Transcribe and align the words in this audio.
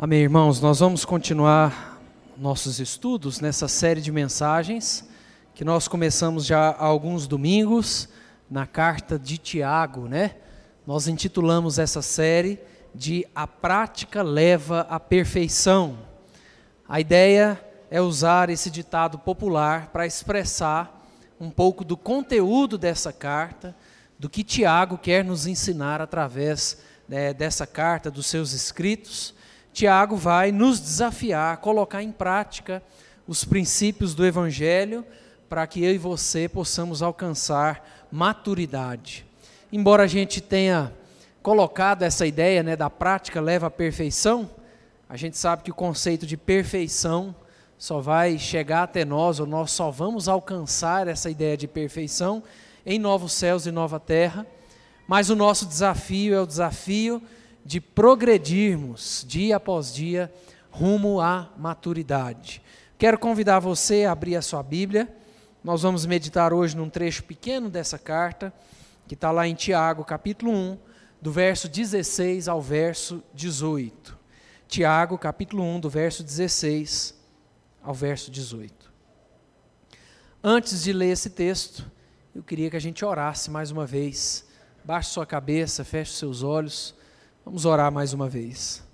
Amém, 0.00 0.20
irmãos. 0.20 0.60
Nós 0.60 0.78
vamos 0.78 1.04
continuar 1.04 2.00
nossos 2.36 2.78
estudos 2.78 3.40
nessa 3.40 3.66
série 3.66 4.00
de 4.00 4.12
mensagens 4.12 5.04
que 5.56 5.64
nós 5.64 5.88
começamos 5.88 6.46
já 6.46 6.68
há 6.68 6.84
alguns 6.84 7.26
domingos 7.26 8.08
na 8.48 8.64
carta 8.64 9.18
de 9.18 9.36
Tiago, 9.38 10.06
né? 10.06 10.36
Nós 10.86 11.08
intitulamos 11.08 11.80
essa 11.80 12.00
série 12.00 12.60
de 12.94 13.26
A 13.34 13.44
Prática 13.44 14.22
Leva 14.22 14.86
à 14.88 15.00
Perfeição. 15.00 15.98
A 16.88 17.00
ideia 17.00 17.60
é 17.90 18.00
usar 18.00 18.50
esse 18.50 18.70
ditado 18.70 19.18
popular 19.18 19.88
para 19.88 20.06
expressar 20.06 21.10
um 21.40 21.50
pouco 21.50 21.82
do 21.84 21.96
conteúdo 21.96 22.78
dessa 22.78 23.12
carta, 23.12 23.74
do 24.16 24.30
que 24.30 24.44
Tiago 24.44 24.96
quer 24.96 25.24
nos 25.24 25.44
ensinar 25.44 26.00
através 26.00 26.78
né, 27.08 27.34
dessa 27.34 27.66
carta, 27.66 28.12
dos 28.12 28.28
seus 28.28 28.52
escritos 28.52 29.36
Tiago 29.78 30.16
vai 30.16 30.50
nos 30.50 30.80
desafiar 30.80 31.54
a 31.54 31.56
colocar 31.56 32.02
em 32.02 32.10
prática 32.10 32.82
os 33.28 33.44
princípios 33.44 34.12
do 34.12 34.26
Evangelho 34.26 35.06
para 35.48 35.64
que 35.68 35.84
eu 35.84 35.94
e 35.94 35.98
você 35.98 36.48
possamos 36.48 37.00
alcançar 37.00 38.08
maturidade. 38.10 39.24
Embora 39.72 40.02
a 40.02 40.06
gente 40.08 40.40
tenha 40.40 40.92
colocado 41.44 42.02
essa 42.02 42.26
ideia 42.26 42.60
né, 42.60 42.74
da 42.74 42.90
prática 42.90 43.40
leva 43.40 43.68
à 43.68 43.70
perfeição, 43.70 44.50
a 45.08 45.16
gente 45.16 45.38
sabe 45.38 45.62
que 45.62 45.70
o 45.70 45.74
conceito 45.74 46.26
de 46.26 46.36
perfeição 46.36 47.32
só 47.78 48.00
vai 48.00 48.36
chegar 48.36 48.82
até 48.82 49.04
nós, 49.04 49.38
ou 49.38 49.46
nós 49.46 49.70
só 49.70 49.92
vamos 49.92 50.26
alcançar 50.26 51.06
essa 51.06 51.30
ideia 51.30 51.56
de 51.56 51.68
perfeição 51.68 52.42
em 52.84 52.98
novos 52.98 53.32
céus 53.32 53.64
e 53.64 53.70
nova 53.70 54.00
terra. 54.00 54.44
Mas 55.06 55.30
o 55.30 55.36
nosso 55.36 55.66
desafio 55.66 56.34
é 56.34 56.40
o 56.40 56.46
desafio 56.46 57.22
de 57.68 57.82
progredirmos 57.82 59.26
dia 59.28 59.56
após 59.56 59.92
dia 59.92 60.32
rumo 60.70 61.20
à 61.20 61.52
maturidade. 61.58 62.62
Quero 62.96 63.18
convidar 63.18 63.58
você 63.58 64.06
a 64.06 64.12
abrir 64.12 64.36
a 64.36 64.40
sua 64.42 64.62
Bíblia. 64.62 65.14
Nós 65.62 65.82
vamos 65.82 66.06
meditar 66.06 66.54
hoje 66.54 66.74
num 66.74 66.88
trecho 66.88 67.24
pequeno 67.24 67.68
dessa 67.68 67.98
carta, 67.98 68.54
que 69.06 69.12
está 69.12 69.30
lá 69.30 69.46
em 69.46 69.54
Tiago, 69.54 70.02
capítulo 70.02 70.50
1, 70.50 70.78
do 71.20 71.30
verso 71.30 71.68
16 71.68 72.48
ao 72.48 72.62
verso 72.62 73.22
18. 73.34 74.16
Tiago, 74.66 75.18
capítulo 75.18 75.62
1, 75.62 75.80
do 75.80 75.90
verso 75.90 76.24
16 76.24 77.14
ao 77.82 77.92
verso 77.92 78.30
18. 78.30 78.90
Antes 80.42 80.84
de 80.84 80.92
ler 80.94 81.10
esse 81.10 81.28
texto, 81.28 81.84
eu 82.34 82.42
queria 82.42 82.70
que 82.70 82.76
a 82.76 82.80
gente 82.80 83.04
orasse 83.04 83.50
mais 83.50 83.70
uma 83.70 83.84
vez. 83.84 84.46
Baixe 84.82 85.10
sua 85.10 85.26
cabeça, 85.26 85.84
feche 85.84 86.14
seus 86.14 86.42
olhos. 86.42 86.96
Vamos 87.48 87.64
orar 87.64 87.90
mais 87.90 88.12
uma 88.12 88.28
vez. 88.28 88.84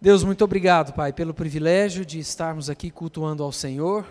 Deus, 0.00 0.24
muito 0.24 0.42
obrigado, 0.42 0.94
Pai, 0.94 1.12
pelo 1.12 1.34
privilégio 1.34 2.06
de 2.06 2.18
estarmos 2.18 2.70
aqui 2.70 2.90
cultuando 2.90 3.42
ao 3.42 3.52
Senhor. 3.52 4.06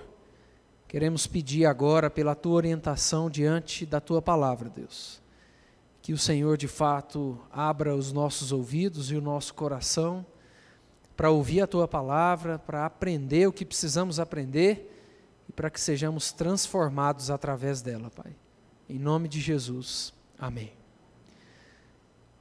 Queremos 0.88 1.26
pedir 1.26 1.66
agora 1.66 2.12
pela 2.12 2.36
tua 2.36 2.54
orientação 2.54 3.28
diante 3.28 3.88
da 3.88 4.00
tua 4.00 4.22
palavra, 4.22 4.70
Deus. 4.70 5.20
Que 6.00 6.14
o 6.14 6.18
Senhor, 6.18 6.58
de 6.58 6.68
fato, 6.68 7.40
abra 7.52 7.96
os 7.96 8.12
nossos 8.12 8.52
ouvidos 8.52 9.10
e 9.10 9.16
o 9.16 9.22
nosso 9.22 9.56
coração 9.56 10.24
para 11.18 11.32
ouvir 11.32 11.62
a 11.62 11.68
tua 11.68 11.88
palavra, 11.88 12.60
para 12.60 12.86
aprender 12.86 13.48
o 13.48 13.52
que 13.52 13.66
precisamos 13.66 14.20
aprender 14.20 14.96
e 15.50 15.52
para 15.52 15.72
que 15.72 15.82
sejamos 15.82 16.32
transformados 16.32 17.32
através 17.32 17.82
dela, 17.82 18.12
Pai. 18.12 18.36
Em 18.88 19.00
nome 19.00 19.28
de 19.28 19.42
Jesus. 19.42 20.14
Amém. 20.38 20.85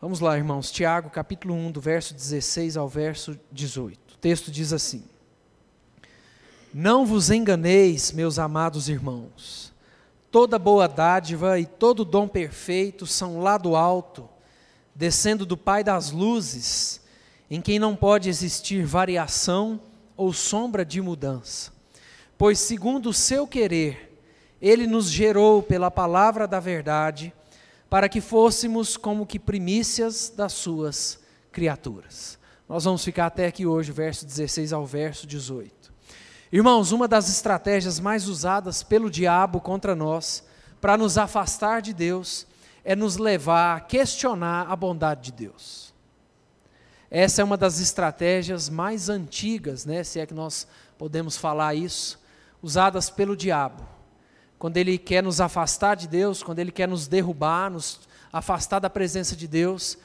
Vamos 0.05 0.21
lá, 0.21 0.37
irmãos. 0.37 0.71
Tiago, 0.71 1.09
capítulo 1.09 1.55
1, 1.55 1.73
do 1.73 1.81
verso 1.81 2.13
16 2.13 2.77
ao 2.77 2.87
verso 2.87 3.41
18. 3.51 4.13
O 4.13 4.19
texto 4.19 4.51
diz 4.51 4.71
assim: 4.71 5.03
Não 6.75 7.07
vos 7.07 7.31
enganeis, 7.31 8.13
meus 8.13 8.39
amados 8.39 8.91
irmãos. 8.91 9.73
Toda 10.31 10.59
boa 10.59 10.87
dádiva 10.87 11.59
e 11.59 11.65
todo 11.65 12.05
dom 12.05 12.29
perfeito 12.29 13.07
são 13.07 13.41
lá 13.41 13.57
do 13.57 13.75
alto, 13.75 14.29
descendo 14.95 15.47
do 15.47 15.57
Pai 15.57 15.83
das 15.83 16.11
luzes, 16.11 17.01
em 17.51 17.63
quem 17.63 17.79
não 17.79 17.97
pode 17.97 18.29
existir 18.29 18.85
variação 18.85 19.81
ou 20.19 20.35
sombra 20.35 20.85
de 20.85 21.01
mudança. 21.01 21.73
Pois, 22.37 22.59
segundo 22.59 23.09
o 23.09 23.15
seu 23.15 23.47
querer, 23.47 24.21
ele 24.61 24.87
nos 24.87 25.11
gerou 25.11 25.63
pela 25.63 25.91
palavra 25.91 26.47
da 26.47 26.61
verdade 26.61 27.33
para 27.95 28.09
que 28.09 28.21
fôssemos 28.21 28.97
como 28.97 29.25
que 29.25 29.39
primícias 29.39 30.29
das 30.29 30.53
suas 30.53 31.21
criaturas. 31.53 32.37
Nós 32.69 32.83
vamos 32.83 33.05
ficar 33.05 33.27
até 33.27 33.47
aqui 33.47 33.67
hoje, 33.67 33.93
verso 33.93 34.27
16 34.27 34.73
ao 34.73 34.85
verso 34.85 35.29
18. 35.29 35.93
Irmãos, 36.51 36.91
uma 36.91 37.07
das 37.07 37.29
estratégias 37.29 38.01
mais 38.01 38.27
usadas 38.27 38.83
pelo 38.83 39.09
diabo 39.09 39.61
contra 39.61 39.95
nós, 39.95 40.43
para 40.81 40.99
nos 40.99 41.17
afastar 41.17 41.81
de 41.81 41.93
Deus, 41.93 42.49
é 42.83 42.97
nos 42.97 43.17
levar 43.17 43.77
a 43.77 43.81
questionar 43.81 44.67
a 44.69 44.75
bondade 44.75 45.31
de 45.31 45.33
Deus. 45.47 45.95
Essa 47.09 47.43
é 47.43 47.45
uma 47.45 47.57
das 47.57 47.79
estratégias 47.79 48.69
mais 48.69 49.09
antigas, 49.09 49.87
né, 49.87 50.03
se 50.03 50.19
é 50.19 50.27
que 50.27 50.35
nós 50.35 50.67
podemos 50.99 51.37
falar 51.37 51.77
isso, 51.77 52.21
usadas 52.61 53.09
pelo 53.09 53.37
diabo 53.37 53.94
quando 54.65 54.79
ele 54.79 54.97
quer 54.97 55.23
nos 55.23 55.43
afastar 55.43 55.95
de 55.95 56.09
Deus, 56.09 56.43
quando 56.43 56.59
ele 56.59 56.73
quer 56.73 56.89
nos 56.89 57.07
derrubar, 57.07 57.71
nos 57.71 58.01
afastar 58.33 58.79
da 58.79 58.89
presença 58.89 59.37
de 59.37 59.47
Deus, 59.47 59.99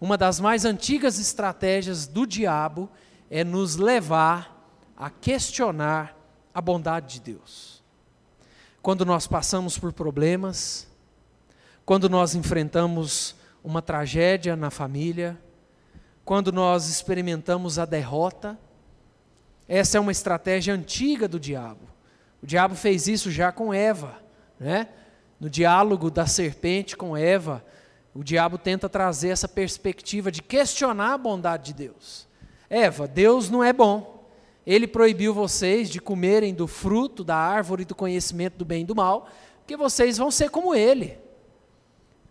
uma 0.00 0.16
das 0.16 0.40
mais 0.40 0.64
antigas 0.64 1.18
estratégias 1.18 2.06
do 2.06 2.26
diabo 2.26 2.88
é 3.30 3.44
nos 3.44 3.76
levar 3.76 4.66
a 4.96 5.10
questionar 5.10 6.16
a 6.54 6.62
bondade 6.62 7.12
de 7.12 7.34
Deus. 7.34 7.82
Quando 8.80 9.04
nós 9.04 9.26
passamos 9.26 9.78
por 9.78 9.92
problemas, 9.92 10.88
quando 11.84 12.08
nós 12.08 12.34
enfrentamos 12.34 13.36
uma 13.62 13.82
tragédia 13.82 14.56
na 14.56 14.70
família, 14.70 15.38
quando 16.24 16.50
nós 16.50 16.88
experimentamos 16.88 17.78
a 17.78 17.84
derrota, 17.84 18.58
essa 19.68 19.98
é 19.98 20.00
uma 20.00 20.10
estratégia 20.10 20.72
antiga 20.72 21.28
do 21.28 21.38
diabo 21.38 21.95
o 22.42 22.46
diabo 22.46 22.74
fez 22.74 23.08
isso 23.08 23.30
já 23.30 23.50
com 23.50 23.72
Eva, 23.72 24.16
né? 24.58 24.88
No 25.38 25.50
diálogo 25.50 26.10
da 26.10 26.26
serpente 26.26 26.96
com 26.96 27.16
Eva, 27.16 27.64
o 28.14 28.24
diabo 28.24 28.56
tenta 28.56 28.88
trazer 28.88 29.28
essa 29.28 29.46
perspectiva 29.46 30.32
de 30.32 30.42
questionar 30.42 31.14
a 31.14 31.18
bondade 31.18 31.66
de 31.66 31.74
Deus. 31.74 32.26
Eva, 32.70 33.06
Deus 33.06 33.50
não 33.50 33.62
é 33.62 33.72
bom. 33.72 34.26
Ele 34.66 34.86
proibiu 34.86 35.34
vocês 35.34 35.90
de 35.90 36.00
comerem 36.00 36.54
do 36.54 36.66
fruto 36.66 37.22
da 37.22 37.36
árvore 37.36 37.84
do 37.84 37.94
conhecimento 37.94 38.56
do 38.56 38.64
bem 38.64 38.82
e 38.82 38.86
do 38.86 38.96
mal, 38.96 39.28
porque 39.58 39.76
vocês 39.76 40.16
vão 40.18 40.30
ser 40.30 40.50
como 40.50 40.74
ele. 40.74 41.18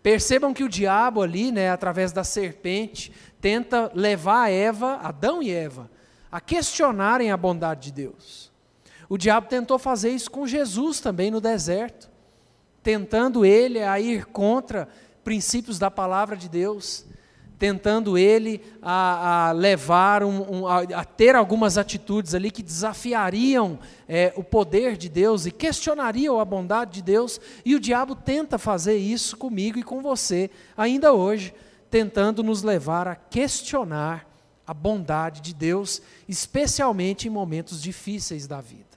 Percebam 0.02 0.52
que 0.52 0.64
o 0.64 0.68
diabo 0.68 1.22
ali, 1.22 1.50
né, 1.50 1.70
através 1.70 2.12
da 2.12 2.24
serpente, 2.24 3.12
tenta 3.40 3.90
levar 3.94 4.50
Eva, 4.50 4.96
Adão 4.96 5.42
e 5.42 5.50
Eva, 5.50 5.90
a 6.30 6.40
questionarem 6.40 7.30
a 7.30 7.36
bondade 7.36 7.84
de 7.84 7.92
Deus. 7.92 8.52
O 9.08 9.16
diabo 9.16 9.48
tentou 9.48 9.78
fazer 9.78 10.10
isso 10.10 10.30
com 10.30 10.46
Jesus 10.46 11.00
também 11.00 11.30
no 11.30 11.40
deserto, 11.40 12.10
tentando 12.82 13.44
ele 13.44 13.82
a 13.82 13.98
ir 14.00 14.26
contra 14.26 14.88
princípios 15.22 15.78
da 15.78 15.90
palavra 15.90 16.36
de 16.36 16.48
Deus, 16.48 17.04
tentando 17.58 18.18
ele 18.18 18.60
a, 18.82 19.48
a 19.48 19.52
levar, 19.52 20.22
um, 20.22 20.58
um, 20.58 20.66
a, 20.66 20.82
a, 20.82 21.04
ter 21.04 21.34
algumas 21.34 21.78
atitudes 21.78 22.34
ali 22.34 22.50
que 22.50 22.62
desafiariam 22.62 23.78
é, 24.06 24.32
o 24.36 24.44
poder 24.44 24.96
de 24.96 25.08
Deus 25.08 25.46
e 25.46 25.50
questionariam 25.50 26.38
a 26.38 26.44
bondade 26.44 26.92
de 26.94 27.02
Deus, 27.02 27.40
e 27.64 27.74
o 27.74 27.80
diabo 27.80 28.14
tenta 28.14 28.58
fazer 28.58 28.96
isso 28.96 29.36
comigo 29.36 29.78
e 29.78 29.82
com 29.82 30.02
você, 30.02 30.50
ainda 30.76 31.12
hoje, 31.12 31.54
tentando 31.90 32.42
nos 32.42 32.62
levar 32.62 33.08
a 33.08 33.14
questionar 33.14 34.28
a 34.66 34.74
bondade 34.74 35.40
de 35.40 35.54
Deus, 35.54 36.02
especialmente 36.28 37.28
em 37.28 37.30
momentos 37.30 37.80
difíceis 37.80 38.46
da 38.46 38.60
vida. 38.60 38.95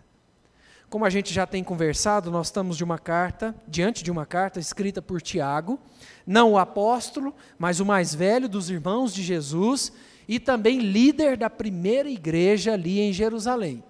Como 0.89 1.05
a 1.05 1.09
gente 1.09 1.31
já 1.31 1.45
tem 1.45 1.63
conversado, 1.63 2.31
nós 2.31 2.47
estamos 2.47 2.75
de 2.75 2.83
uma 2.83 2.97
carta, 2.97 3.53
diante 3.67 4.03
de 4.03 4.09
uma 4.09 4.25
carta 4.25 4.59
escrita 4.59 5.03
por 5.03 5.21
Tiago, 5.21 5.79
não 6.25 6.53
o 6.53 6.57
apóstolo, 6.57 7.35
mas 7.59 7.79
o 7.79 7.85
mais 7.85 8.15
velho 8.15 8.49
dos 8.49 8.71
irmãos 8.71 9.13
de 9.13 9.21
Jesus 9.21 9.93
e 10.27 10.39
também 10.39 10.79
líder 10.79 11.37
da 11.37 11.47
primeira 11.47 12.09
igreja 12.09 12.73
ali 12.73 12.99
em 13.01 13.13
Jerusalém. 13.13 13.83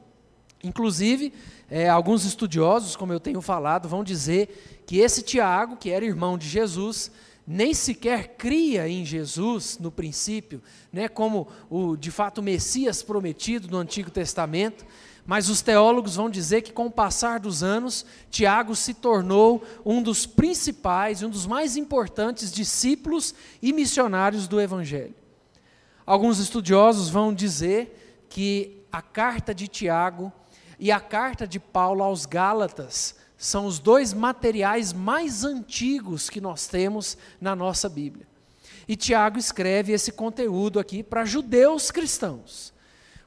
Inclusive, 0.62 1.32
é, 1.70 1.88
alguns 1.88 2.26
estudiosos, 2.26 2.98
como 2.98 3.14
eu 3.14 3.20
tenho 3.20 3.40
falado, 3.40 3.88
vão 3.88 4.04
dizer 4.04 4.84
que 4.86 4.98
esse 4.98 5.22
Tiago, 5.22 5.78
que 5.78 5.90
era 5.90 6.04
irmão 6.04 6.38
de 6.38 6.50
Jesus, 6.50 7.12
nem 7.48 7.74
sequer 7.74 8.36
cria 8.38 8.90
em 8.90 9.06
Jesus 9.06 9.78
no 9.80 9.90
princípio, 9.90 10.62
né, 10.92 11.08
como 11.08 11.48
o 11.70 11.96
de 11.96 12.12
fato 12.12 12.44
Messias 12.44 13.02
prometido 13.02 13.70
no 13.70 13.78
Antigo 13.78 14.12
Testamento, 14.12 14.86
mas 15.30 15.48
os 15.48 15.62
teólogos 15.62 16.16
vão 16.16 16.28
dizer 16.28 16.64
que, 16.64 16.74
com 16.74 16.88
o 16.88 16.92
passar 16.92 17.40
dos 17.40 17.62
anos, 17.62 18.04
Tiago 18.32 18.76
se 18.76 18.96
tornou 18.96 19.64
um 19.86 20.02
dos 20.02 20.26
principais, 20.26 21.22
um 21.22 21.30
dos 21.30 21.46
mais 21.46 21.78
importantes 21.78 22.52
discípulos 22.52 23.36
e 23.62 23.72
missionários 23.72 24.48
do 24.48 24.60
Evangelho. 24.60 25.14
Alguns 26.04 26.40
estudiosos 26.40 27.10
vão 27.10 27.32
dizer 27.32 28.26
que 28.28 28.82
a 28.92 29.04
carta 29.04 29.54
de 29.54 29.68
Tiago 29.68 30.34
e 30.80 30.92
a 30.92 31.00
carta 31.00 31.48
de 31.48 31.60
Paulo 31.60 32.02
aos 32.02 32.26
Gálatas 32.26 33.14
são 33.38 33.68
os 33.68 33.78
dois 33.78 34.16
materiais 34.16 34.92
mais 34.92 35.44
antigos 35.44 36.28
que 36.28 36.42
nós 36.42 36.66
temos 36.66 37.16
na 37.40 37.56
nossa 37.56 37.88
Bíblia. 37.88 38.26
E 38.88 38.96
Tiago 38.96 39.38
escreve 39.38 39.94
esse 39.94 40.12
conteúdo 40.12 40.80
aqui 40.80 41.04
para 41.04 41.24
judeus 41.24 41.92
cristãos. 41.92 42.74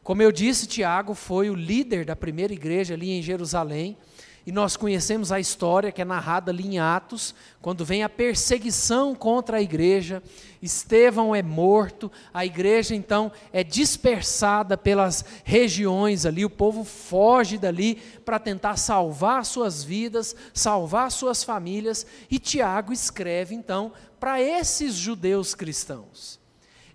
Como 0.03 0.21
eu 0.21 0.33
disse, 0.33 0.67
Tiago 0.67 1.15
foi 1.15 1.49
o 1.49 1.55
líder 1.55 2.05
da 2.05 2.17
primeira 2.17 2.53
igreja 2.53 2.95
ali 2.95 3.11
em 3.11 3.23
Jerusalém 3.23 3.97
e 4.45 4.51
nós 4.51 4.77
conhecemos 4.77 5.31
a 5.31 5.39
história 5.39 5.93
que 5.93 6.03
é 6.03 6.05
narrada 6.05 6.51
ali 6.51 6.67
em 6.67 6.79
Atos, 6.81 7.33
quando 7.61 7.85
vem 7.85 8.03
a 8.03 8.09
perseguição 8.09 9.15
contra 9.15 9.59
a 9.59 9.63
igreja, 9.63 10.21
Estevão 10.61 11.33
é 11.33 11.43
morto, 11.43 12.11
a 12.35 12.45
igreja 12.45 12.97
então 12.97 13.31
é 13.53 13.63
dispersada 13.63 14.77
pelas 14.77 15.25
regiões 15.45 16.27
ali, 16.27 16.45
o 16.45 16.51
povo 16.51 16.83
foge 16.83 17.57
dali 17.57 17.95
para 18.25 18.41
tentar 18.41 18.77
salvar 18.77 19.45
suas 19.45 19.85
vidas, 19.85 20.35
salvar 20.53 21.13
suas 21.13 21.45
famílias, 21.45 22.05
e 22.29 22.41
Tiago 22.41 22.93
escreve 22.93 23.55
então 23.55 23.93
para 24.19 24.43
esses 24.43 24.95
judeus 24.95 25.55
cristãos. 25.55 26.42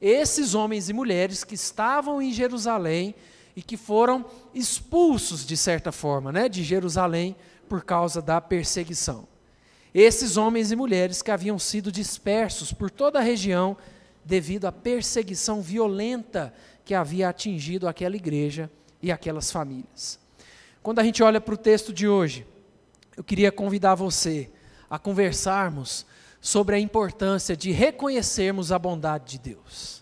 Esses 0.01 0.53
homens 0.53 0.89
e 0.89 0.93
mulheres 0.93 1.43
que 1.43 1.55
estavam 1.55 2.21
em 2.21 2.31
Jerusalém, 2.31 3.15
e 3.57 3.61
que 3.63 3.75
foram 3.75 4.23
expulsos, 4.53 5.43
de 5.43 5.57
certa 5.57 5.91
forma, 5.91 6.31
né, 6.31 6.47
de 6.47 6.63
Jerusalém 6.63 7.35
por 7.67 7.83
causa 7.83 8.21
da 8.21 8.39
perseguição. 8.39 9.27
Esses 9.91 10.37
homens 10.37 10.71
e 10.71 10.75
mulheres 10.75 11.23
que 11.23 11.31
haviam 11.31 11.57
sido 11.57 11.91
dispersos 11.91 12.71
por 12.71 12.91
toda 12.91 13.17
a 13.17 13.21
região 13.23 13.75
devido 14.23 14.65
à 14.65 14.71
perseguição 14.71 15.59
violenta 15.59 16.53
que 16.85 16.93
havia 16.93 17.29
atingido 17.29 17.87
aquela 17.87 18.15
igreja 18.15 18.69
e 19.01 19.11
aquelas 19.11 19.51
famílias. 19.51 20.19
Quando 20.83 20.99
a 20.99 21.03
gente 21.03 21.23
olha 21.23 21.41
para 21.41 21.55
o 21.55 21.57
texto 21.57 21.91
de 21.91 22.07
hoje, 22.07 22.45
eu 23.17 23.23
queria 23.23 23.51
convidar 23.51 23.95
você 23.95 24.51
a 24.87 24.99
conversarmos 24.99 26.05
sobre 26.47 26.77
a 26.77 26.79
importância 26.79 27.57
de 27.57 27.71
reconhecermos 27.71 28.71
a 28.71 28.79
bondade 28.79 29.31
de 29.31 29.49
Deus. 29.49 30.01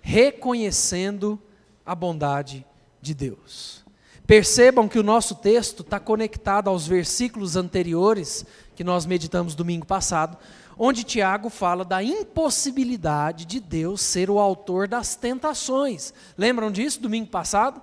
Reconhecendo 0.00 1.40
a 1.86 1.94
bondade 1.94 2.66
de 3.00 3.14
Deus. 3.14 3.84
Percebam 4.26 4.88
que 4.88 4.98
o 4.98 5.02
nosso 5.04 5.36
texto 5.36 5.82
está 5.82 6.00
conectado 6.00 6.68
aos 6.68 6.88
versículos 6.88 7.54
anteriores 7.54 8.44
que 8.74 8.82
nós 8.82 9.06
meditamos 9.06 9.54
domingo 9.54 9.86
passado, 9.86 10.36
onde 10.76 11.04
Tiago 11.04 11.48
fala 11.50 11.84
da 11.84 12.02
impossibilidade 12.02 13.44
de 13.44 13.60
Deus 13.60 14.00
ser 14.00 14.28
o 14.28 14.40
autor 14.40 14.88
das 14.88 15.14
tentações. 15.14 16.12
Lembram 16.36 16.68
disso 16.68 17.00
domingo 17.00 17.28
passado? 17.28 17.80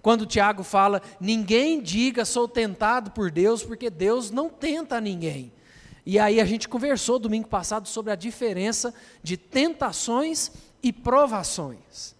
Quando 0.00 0.24
Tiago 0.24 0.62
fala: 0.62 1.02
ninguém 1.20 1.82
diga 1.82 2.24
sou 2.24 2.48
tentado 2.48 3.10
por 3.10 3.30
Deus, 3.30 3.62
porque 3.62 3.90
Deus 3.90 4.30
não 4.30 4.48
tenta 4.48 5.02
ninguém. 5.02 5.52
E 6.06 6.18
aí 6.18 6.40
a 6.40 6.44
gente 6.44 6.68
conversou 6.68 7.18
domingo 7.18 7.48
passado 7.48 7.88
sobre 7.88 8.12
a 8.12 8.16
diferença 8.16 8.94
de 9.22 9.36
tentações 9.36 10.50
e 10.82 10.92
provações. 10.92 12.14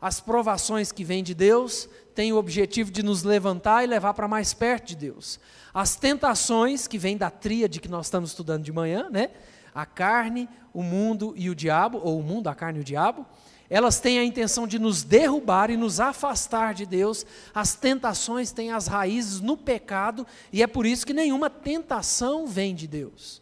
As 0.00 0.20
provações 0.20 0.90
que 0.90 1.04
vêm 1.04 1.22
de 1.22 1.34
Deus 1.34 1.88
têm 2.14 2.32
o 2.32 2.36
objetivo 2.36 2.90
de 2.90 3.02
nos 3.02 3.22
levantar 3.22 3.84
e 3.84 3.86
levar 3.86 4.14
para 4.14 4.26
mais 4.26 4.52
perto 4.52 4.88
de 4.88 4.96
Deus. 4.96 5.38
As 5.72 5.94
tentações 5.94 6.88
que 6.88 6.98
vêm 6.98 7.16
da 7.16 7.30
tríade 7.30 7.80
que 7.80 7.88
nós 7.88 8.06
estamos 8.06 8.30
estudando 8.30 8.64
de 8.64 8.72
manhã, 8.72 9.08
né? 9.10 9.30
A 9.72 9.86
carne, 9.86 10.48
o 10.74 10.82
mundo 10.82 11.32
e 11.36 11.48
o 11.48 11.54
diabo, 11.54 12.00
ou 12.02 12.18
o 12.18 12.22
mundo, 12.22 12.48
a 12.48 12.54
carne 12.54 12.78
e 12.78 12.82
o 12.82 12.84
diabo, 12.84 13.24
elas 13.70 14.00
têm 14.00 14.18
a 14.18 14.24
intenção 14.24 14.66
de 14.66 14.80
nos 14.80 15.04
derrubar 15.04 15.70
e 15.70 15.76
nos 15.76 16.00
afastar 16.00 16.74
de 16.74 16.84
Deus. 16.84 17.24
As 17.54 17.76
tentações 17.76 18.50
têm 18.50 18.72
as 18.72 18.88
raízes 18.88 19.40
no 19.40 19.56
pecado 19.56 20.26
e 20.52 20.60
é 20.60 20.66
por 20.66 20.84
isso 20.84 21.06
que 21.06 21.14
nenhuma 21.14 21.48
tentação 21.48 22.48
vem 22.48 22.74
de 22.74 22.88
Deus. 22.88 23.40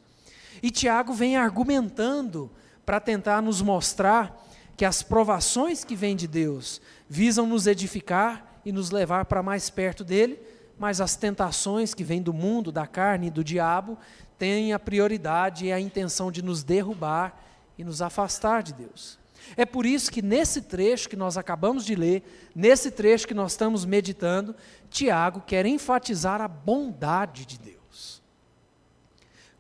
E 0.63 0.71
Tiago 0.71 1.15
vem 1.15 1.39
argumentando 1.39 2.51
para 2.85 3.01
tentar 3.01 3.41
nos 3.41 3.63
mostrar 3.63 4.45
que 4.77 4.85
as 4.85 5.03
provações 5.03 5.83
que 5.83 5.97
vêm 5.97 6.15
de 6.15 6.29
Deus 6.29 6.81
visam 7.09 7.47
nos 7.47 7.67
edificar 7.67 8.61
e 8.67 8.71
nos 8.71 8.91
levar 8.91 9.25
para 9.25 9.43
mais 9.43 9.71
perto 9.71 10.05
dele, 10.05 10.39
mas 10.79 11.01
as 11.01 11.17
tentações 11.17 11.95
que 11.95 12.05
vêm 12.05 12.21
do 12.21 12.35
mundo, 12.35 12.71
da 12.71 12.87
carne 12.87 13.29
e 13.29 13.31
do 13.31 13.43
diabo 13.43 13.97
têm 14.39 14.75
a 14.75 14.79
prioridade 14.79 15.67
e 15.67 15.73
a 15.73 15.81
intenção 15.81 16.31
de 16.31 16.43
nos 16.43 16.63
derrubar 16.63 17.43
e 17.79 17.83
nos 17.83 18.03
afastar 18.03 18.63
de 18.63 18.75
Deus. 18.75 19.19
É 19.57 19.65
por 19.65 19.87
isso 19.87 20.11
que 20.11 20.23
nesse 20.23 20.63
trecho 20.63 21.09
que 21.09 21.17
nós 21.17 21.37
acabamos 21.37 21.85
de 21.85 21.95
ler, 21.95 22.23
nesse 22.55 22.91
trecho 22.91 23.27
que 23.27 23.35
nós 23.35 23.53
estamos 23.53 23.85
meditando, 23.85 24.55
Tiago 24.91 25.41
quer 25.41 25.67
enfatizar 25.67 26.41
a 26.41 26.49
bondade 26.49 27.45
de 27.45 27.59
Deus 27.59 27.79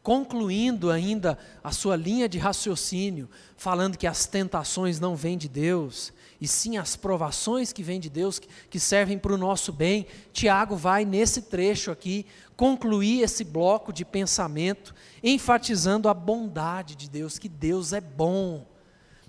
concluindo 0.08 0.90
ainda 0.90 1.37
a 1.62 1.70
sua 1.70 1.94
linha 1.94 2.26
de 2.26 2.38
raciocínio, 2.38 3.29
falando 3.58 3.99
que 3.99 4.06
as 4.06 4.25
tentações 4.25 4.99
não 4.99 5.14
vêm 5.14 5.37
de 5.37 5.50
Deus, 5.50 6.14
e 6.40 6.49
sim 6.49 6.79
as 6.79 6.96
provações 6.96 7.75
que 7.75 7.82
vêm 7.82 8.00
de 8.00 8.08
Deus, 8.08 8.40
que 8.70 8.81
servem 8.81 9.19
para 9.19 9.35
o 9.35 9.37
nosso 9.37 9.70
bem, 9.70 10.06
Tiago 10.32 10.76
vai 10.76 11.05
nesse 11.05 11.43
trecho 11.43 11.90
aqui 11.90 12.25
concluir 12.56 13.20
esse 13.20 13.44
bloco 13.44 13.93
de 13.93 14.02
pensamento, 14.02 14.94
enfatizando 15.23 16.08
a 16.08 16.14
bondade 16.14 16.96
de 16.96 17.11
Deus, 17.11 17.38
que 17.38 17.46
Deus 17.46 17.93
é 17.93 18.00
bom. 18.00 18.67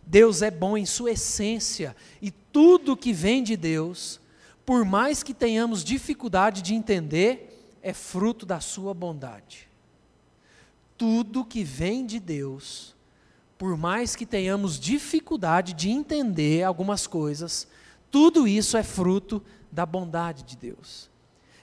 Deus 0.09 0.41
é 0.41 0.51
bom 0.51 0.77
em 0.77 0.85
sua 0.85 1.11
essência, 1.11 1.95
e 2.21 2.31
tudo 2.31 2.97
que 2.97 3.13
vem 3.13 3.41
de 3.41 3.55
Deus, 3.55 4.19
por 4.65 4.83
mais 4.83 5.23
que 5.23 5.33
tenhamos 5.33 5.83
dificuldade 5.85 6.61
de 6.61 6.73
entender, 6.73 7.77
é 7.81 7.93
fruto 7.93 8.45
da 8.45 8.59
sua 8.59 8.93
bondade 8.93 9.69
tudo 10.99 11.45
que 11.45 11.63
vem 11.63 12.05
de 12.05 12.19
Deus, 12.19 12.93
por 13.57 13.77
mais 13.77 14.17
que 14.17 14.25
tenhamos 14.25 14.77
dificuldade 14.77 15.73
de 15.73 15.89
entender 15.89 16.63
algumas 16.63 17.07
coisas, 17.07 17.65
tudo 18.11 18.45
isso 18.45 18.75
é 18.75 18.83
fruto 18.83 19.41
da 19.71 19.85
bondade 19.85 20.43
de 20.43 20.57
Deus. 20.57 21.09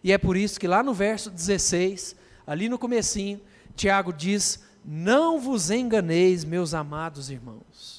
E 0.03 0.11
é 0.11 0.17
por 0.17 0.39
isso 0.39 0.59
que 0.59 0.67
lá 0.67 0.83
no 0.83 0.95
verso 0.95 1.29
16, 1.29 2.17
ali 2.47 2.67
no 2.67 2.79
comecinho, 2.79 3.39
Tiago 3.75 4.11
diz: 4.11 4.65
"Não 4.83 5.39
vos 5.39 5.71
enganeis, 5.71 6.43
meus 6.43 6.73
amados 6.73 7.29
irmãos". 7.29 7.96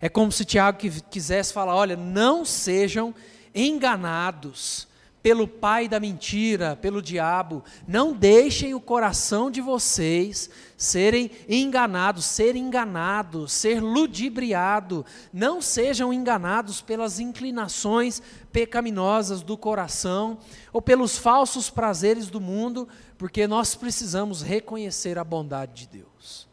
É 0.00 0.08
como 0.08 0.30
se 0.30 0.44
Tiago 0.44 0.78
quisesse 1.10 1.52
falar: 1.52 1.74
olha, 1.74 1.96
não 1.96 2.44
sejam 2.44 3.14
enganados 3.54 4.88
pelo 5.22 5.48
pai 5.48 5.88
da 5.88 5.98
mentira, 5.98 6.76
pelo 6.76 7.02
diabo. 7.02 7.62
Não 7.86 8.12
deixem 8.12 8.74
o 8.74 8.80
coração 8.80 9.50
de 9.50 9.60
vocês 9.60 10.48
serem 10.76 11.30
enganados, 11.48 12.24
ser 12.24 12.54
enganado, 12.56 13.48
ser 13.48 13.82
ludibriado. 13.82 15.04
Não 15.32 15.60
sejam 15.60 16.12
enganados 16.12 16.80
pelas 16.80 17.18
inclinações 17.18 18.22
pecaminosas 18.52 19.42
do 19.42 19.56
coração 19.56 20.38
ou 20.72 20.80
pelos 20.80 21.18
falsos 21.18 21.68
prazeres 21.68 22.28
do 22.30 22.40
mundo, 22.40 22.88
porque 23.16 23.46
nós 23.46 23.74
precisamos 23.74 24.40
reconhecer 24.40 25.18
a 25.18 25.24
bondade 25.24 25.86
de 25.86 25.98
Deus. 25.98 26.48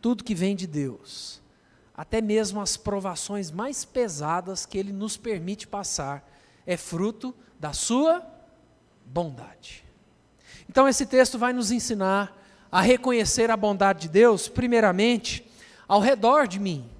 Tudo 0.00 0.22
que 0.22 0.34
vem 0.34 0.54
de 0.54 0.68
Deus, 0.68 1.42
até 1.96 2.20
mesmo 2.20 2.60
as 2.60 2.76
provações 2.76 3.50
mais 3.50 3.84
pesadas 3.84 4.66
que 4.66 4.76
Ele 4.76 4.92
nos 4.92 5.16
permite 5.16 5.66
passar, 5.66 6.28
é 6.66 6.76
fruto 6.76 7.34
da 7.58 7.72
sua 7.72 8.22
bondade. 9.06 9.84
Então, 10.68 10.86
esse 10.86 11.06
texto 11.06 11.38
vai 11.38 11.52
nos 11.52 11.70
ensinar 11.70 12.36
a 12.70 12.80
reconhecer 12.82 13.50
a 13.50 13.56
bondade 13.56 14.02
de 14.02 14.08
Deus, 14.08 14.48
primeiramente, 14.48 15.48
ao 15.88 16.00
redor 16.00 16.46
de 16.46 16.58
mim. 16.58 16.90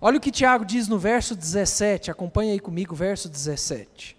Olha 0.00 0.16
o 0.16 0.20
que 0.20 0.30
Tiago 0.30 0.64
diz 0.64 0.88
no 0.88 0.98
verso 0.98 1.36
17, 1.36 2.10
acompanha 2.10 2.52
aí 2.52 2.60
comigo 2.60 2.94
o 2.94 2.96
verso 2.96 3.28
17. 3.28 4.16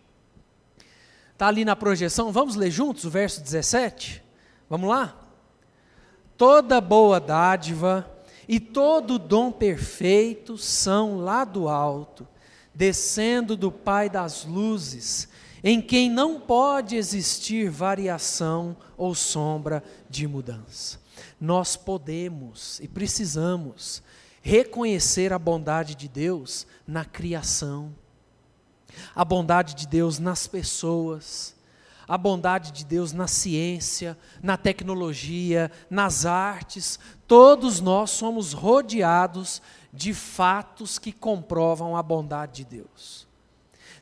Está 1.33 1.47
ali 1.47 1.65
na 1.65 1.75
projeção, 1.75 2.31
vamos 2.31 2.55
ler 2.55 2.69
juntos 2.69 3.05
o 3.05 3.09
verso 3.09 3.41
17? 3.41 4.23
Vamos 4.69 4.87
lá? 4.87 5.17
Toda 6.37 6.79
boa 6.79 7.19
dádiva 7.19 8.10
e 8.51 8.59
todo 8.59 9.17
dom 9.17 9.49
perfeito 9.49 10.57
são 10.57 11.21
lá 11.21 11.45
do 11.45 11.69
alto, 11.69 12.27
descendo 12.75 13.55
do 13.55 13.71
Pai 13.71 14.09
das 14.09 14.43
luzes, 14.43 15.29
em 15.63 15.81
quem 15.81 16.09
não 16.09 16.37
pode 16.37 16.97
existir 16.97 17.69
variação 17.69 18.75
ou 18.97 19.15
sombra 19.15 19.81
de 20.09 20.27
mudança. 20.27 20.99
Nós 21.39 21.77
podemos 21.77 22.77
e 22.81 22.89
precisamos 22.89 24.03
reconhecer 24.41 25.31
a 25.31 25.39
bondade 25.39 25.95
de 25.95 26.09
Deus 26.09 26.67
na 26.85 27.05
criação, 27.05 27.95
a 29.15 29.23
bondade 29.23 29.75
de 29.75 29.87
Deus 29.87 30.19
nas 30.19 30.45
pessoas, 30.45 31.55
a 32.11 32.17
bondade 32.17 32.73
de 32.73 32.83
Deus 32.83 33.13
na 33.13 33.25
ciência, 33.25 34.17
na 34.43 34.57
tecnologia, 34.57 35.71
nas 35.89 36.25
artes. 36.25 36.99
Todos 37.25 37.79
nós 37.79 38.11
somos 38.11 38.51
rodeados 38.51 39.61
de 39.93 40.13
fatos 40.13 40.99
que 40.99 41.13
comprovam 41.13 41.95
a 41.95 42.03
bondade 42.03 42.65
de 42.65 42.79
Deus. 42.79 43.25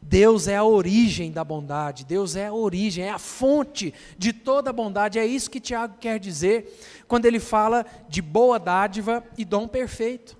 Deus 0.01 0.47
é 0.47 0.55
a 0.55 0.63
origem 0.63 1.31
da 1.31 1.43
bondade, 1.43 2.03
Deus 2.03 2.35
é 2.35 2.47
a 2.47 2.53
origem, 2.53 3.03
é 3.03 3.11
a 3.11 3.19
fonte 3.19 3.93
de 4.17 4.33
toda 4.33 4.71
a 4.71 4.73
bondade. 4.73 5.19
É 5.19 5.25
isso 5.27 5.51
que 5.51 5.59
Tiago 5.59 5.97
quer 5.99 6.19
dizer 6.19 7.03
quando 7.07 7.25
ele 7.25 7.39
fala 7.39 7.85
de 8.07 8.23
boa 8.23 8.57
dádiva 8.57 9.23
e 9.37 9.45
dom 9.45 9.67
perfeito. 9.67 10.35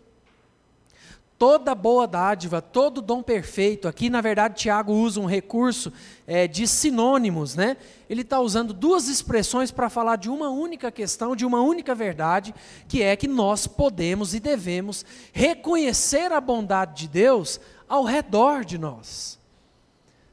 Toda 1.39 1.73
boa 1.73 2.05
dádiva, 2.05 2.61
todo 2.61 3.01
dom 3.01 3.23
perfeito, 3.23 3.87
aqui 3.87 4.09
na 4.09 4.21
verdade 4.21 4.55
Tiago 4.55 4.93
usa 4.93 5.19
um 5.19 5.25
recurso 5.25 5.91
é, 6.27 6.47
de 6.47 6.67
sinônimos, 6.67 7.55
né? 7.55 7.77
Ele 8.07 8.21
está 8.21 8.39
usando 8.39 8.73
duas 8.73 9.07
expressões 9.07 9.71
para 9.71 9.89
falar 9.89 10.17
de 10.17 10.29
uma 10.29 10.49
única 10.49 10.91
questão, 10.91 11.35
de 11.35 11.45
uma 11.45 11.61
única 11.61 11.95
verdade, 11.95 12.53
que 12.87 13.01
é 13.01 13.15
que 13.15 13.27
nós 13.27 13.65
podemos 13.65 14.35
e 14.35 14.39
devemos 14.39 15.03
reconhecer 15.33 16.31
a 16.31 16.41
bondade 16.41 17.03
de 17.03 17.07
Deus 17.07 17.59
ao 17.87 18.03
redor 18.03 18.63
de 18.63 18.77
nós 18.77 19.39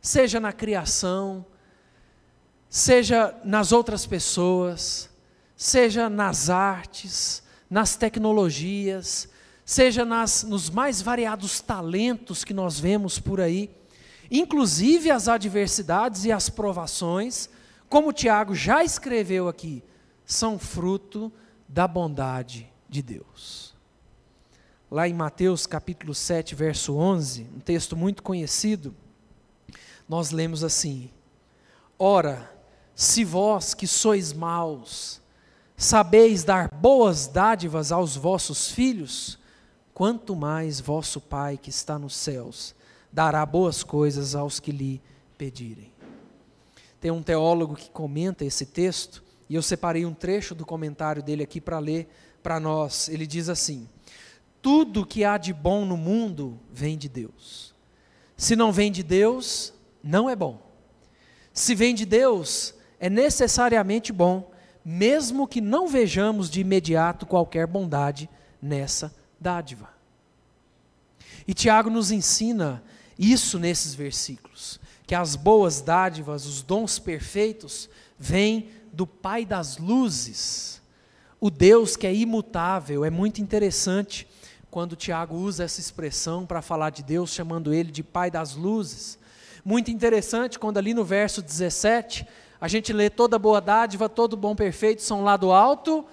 seja 0.07 0.39
na 0.39 0.53
criação, 0.53 1.45
seja 2.69 3.35
nas 3.45 3.73
outras 3.73 4.07
pessoas, 4.07 5.11
seja 5.57 6.09
nas 6.09 6.49
artes, 6.49 7.43
nas 7.69 7.97
tecnologias, 7.97 9.29
seja 9.67 10.05
nas, 10.05 10.45
nos 10.45 10.71
mais 10.71 11.03
variados 11.03 11.61
talentos 11.61 12.45
que 12.45 12.55
nós 12.55 12.79
vemos 12.79 13.19
por 13.19 13.41
aí, 13.41 13.69
inclusive 14.31 15.11
as 15.11 15.27
adversidades 15.27 16.25
e 16.25 16.31
as 16.31 16.49
provações, 16.49 17.51
como 17.89 18.13
Tiago 18.13 18.55
já 18.55 18.85
escreveu 18.85 19.49
aqui, 19.49 19.83
são 20.25 20.57
fruto 20.57 21.33
da 21.69 21.89
bondade 21.89 22.73
de 22.89 23.03
Deus. 23.03 23.75
Lá 24.89 25.09
em 25.09 25.15
Mateus 25.15 25.67
capítulo 25.67 26.15
7, 26.15 26.55
verso 26.55 26.95
11, 26.95 27.49
um 27.57 27.59
texto 27.59 27.97
muito 27.97 28.23
conhecido, 28.23 28.95
nós 30.09 30.31
lemos 30.31 30.63
assim: 30.63 31.11
Ora, 31.99 32.53
se 32.95 33.25
vós 33.25 33.75
que 33.75 33.89
sois 33.89 34.33
maus, 34.33 35.21
sabeis 35.77 36.45
dar 36.45 36.69
boas 36.69 37.27
dádivas 37.27 37.91
aos 37.91 38.15
vossos 38.15 38.71
filhos, 38.71 39.41
quanto 39.97 40.37
mais 40.37 40.79
vosso 40.79 41.19
Pai 41.23 41.57
que 41.57 41.71
está 41.71 41.99
nos 41.99 42.15
céus 42.15 42.75
dará 43.11 43.47
boas 43.47 43.83
coisas 43.83 44.35
aos 44.35 44.61
que 44.61 44.71
lhe 44.71 45.01
pedirem. 45.39 45.91
Tem 47.01 47.11
um 47.11 47.23
teólogo 47.23 47.75
que 47.75 47.89
comenta 47.89 48.45
esse 48.45 48.67
texto, 48.67 49.25
e 49.49 49.55
eu 49.55 49.63
separei 49.63 50.05
um 50.05 50.13
trecho 50.13 50.55
do 50.55 50.67
comentário 50.67 51.23
dele 51.23 51.43
aqui 51.43 51.63
para 51.63 51.79
ler 51.79 52.11
para 52.43 52.61
nós. 52.61 53.09
Ele 53.09 53.27
diz 53.27 53.49
assim: 53.49 53.89
Tudo 54.61 55.07
que 55.07 55.25
há 55.25 55.39
de 55.39 55.55
bom 55.55 55.87
no 55.87 55.97
mundo 55.97 56.61
vem 56.71 56.99
de 56.99 57.09
Deus. 57.09 57.75
Se 58.37 58.55
não 58.55 58.71
vem 58.71 58.93
de 58.93 59.03
Deus, 59.03 59.73
não 60.05 60.29
é 60.29 60.37
bom. 60.37 60.61
Se 61.55 61.75
vem 61.75 61.95
de 61.95 62.05
Deus, 62.05 62.75
é 63.01 63.09
necessariamente 63.09 64.13
bom, 64.13 64.53
mesmo 64.85 65.49
que 65.49 65.63
não 65.63 65.89
vejamos 65.89 66.51
de 66.51 66.61
imediato 66.61 67.25
qualquer 67.25 67.67
bondade 67.67 68.29
nessa 68.61 69.11
dádiva. 69.41 69.89
E 71.47 71.55
Tiago 71.55 71.91
nos 71.91 72.11
ensina 72.11 72.83
isso 73.19 73.59
nesses 73.59 73.95
versículos, 73.95 74.81
que 75.07 75.15
as 75.15 75.37
boas 75.37 75.81
dádivas, 75.81 76.47
os 76.47 76.63
dons 76.63 76.99
perfeitos, 76.99 77.89
vêm 78.19 78.71
do 78.93 79.07
Pai 79.07 79.45
das 79.45 79.79
luzes, 79.79 80.83
o 81.41 81.51
Deus 81.51 81.97
que 81.97 82.07
é 82.07 82.15
imutável. 82.15 83.05
É 83.05 83.11
muito 83.11 83.41
interessante 83.41 84.27
quando 84.71 84.97
Tiago 84.97 85.37
usa 85.37 85.65
essa 85.65 85.81
expressão 85.81 86.45
para 86.45 86.61
falar 86.61 86.91
de 86.91 87.03
Deus, 87.03 87.31
chamando 87.31 87.73
ele 87.73 87.91
de 87.91 88.03
Pai 88.03 88.31
das 88.31 88.55
luzes 88.55 89.19
muito 89.67 89.91
interessante 89.91 90.61
quando 90.61 90.79
ali 90.79 90.95
no 90.95 91.05
verso 91.05 91.43
17 91.43 92.25
a 92.61 92.69
gente 92.69 92.93
lê 92.93 93.11
toda 93.11 93.37
boa 93.37 93.61
dádiva, 93.61 94.09
todo 94.09 94.37
bom 94.37 94.55
perfeito 94.55 95.03
são 95.03 95.25
lá 95.25 95.37
do 95.37 95.51
alto. 95.51 95.99
O 95.99 96.07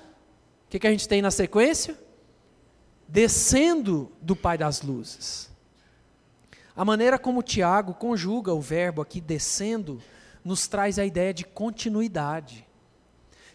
que, 0.71 0.79
que 0.79 0.87
a 0.87 0.89
gente 0.89 1.07
tem 1.07 1.21
na 1.21 1.29
sequência? 1.29 1.95
Descendo 3.13 4.11
do 4.19 4.35
Pai 4.35 4.57
das 4.57 4.81
luzes. 4.81 5.47
A 6.75 6.83
maneira 6.83 7.19
como 7.19 7.43
Tiago 7.43 7.93
conjuga 7.93 8.51
o 8.55 8.59
verbo 8.59 9.03
aqui 9.03 9.21
descendo 9.21 10.01
nos 10.43 10.67
traz 10.67 10.97
a 10.97 11.05
ideia 11.05 11.31
de 11.31 11.43
continuidade. 11.43 12.65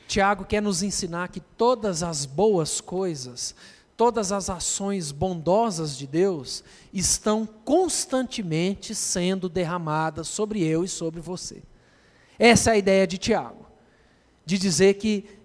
Tiago 0.07 0.45
quer 0.45 0.62
nos 0.62 0.81
ensinar 0.81 1.31
que 1.31 1.41
todas 1.41 2.05
as 2.05 2.25
boas 2.25 2.81
coisas, 2.81 3.53
todas 3.97 4.31
as 4.31 4.49
ações 4.49 5.11
bondosas 5.11 5.99
de 5.99 6.07
Deus 6.07 6.62
estão 6.93 7.45
constantemente 7.45 8.95
sendo 8.95 9.49
derramadas 9.49 10.29
sobre 10.29 10.62
eu 10.62 10.85
e 10.85 10.88
sobre 10.88 11.21
você. 11.21 11.65
Essa 12.38 12.71
é 12.71 12.73
a 12.75 12.79
ideia 12.79 13.09
de 13.09 13.19
Tiago, 13.19 13.67
de 14.47 14.57
dizer 14.57 14.95
que 14.95 15.38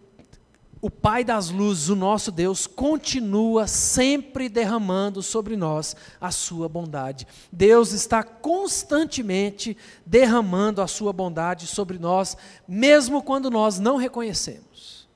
o 0.84 0.92
Pai 0.92 1.24
das 1.24 1.50
luzes, 1.50 1.88
o 1.88 1.96
nosso 1.96 2.30
Deus, 2.30 2.68
continua 2.68 3.68
sempre 3.68 4.50
derramando 4.50 5.24
sobre 5.24 5.56
nós 5.56 5.96
a 6.20 6.30
sua 6.30 6.68
bondade. 6.68 7.26
Deus 7.50 7.94
está 7.94 8.22
constantemente 8.22 9.78
derramando 10.06 10.82
a 10.82 10.88
sua 10.88 11.14
bondade 11.14 11.68
sobre 11.68 11.98
nós, 11.98 12.36
mesmo 12.68 13.24
quando 13.24 13.50
nós 13.50 13.80
não 13.80 13.96
reconhecemos. 13.96 15.08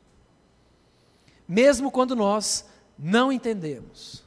Mesmo 1.45 1.91
quando 1.91 2.15
nós 2.15 2.63
não 2.97 3.29
entendemos, 3.29 4.23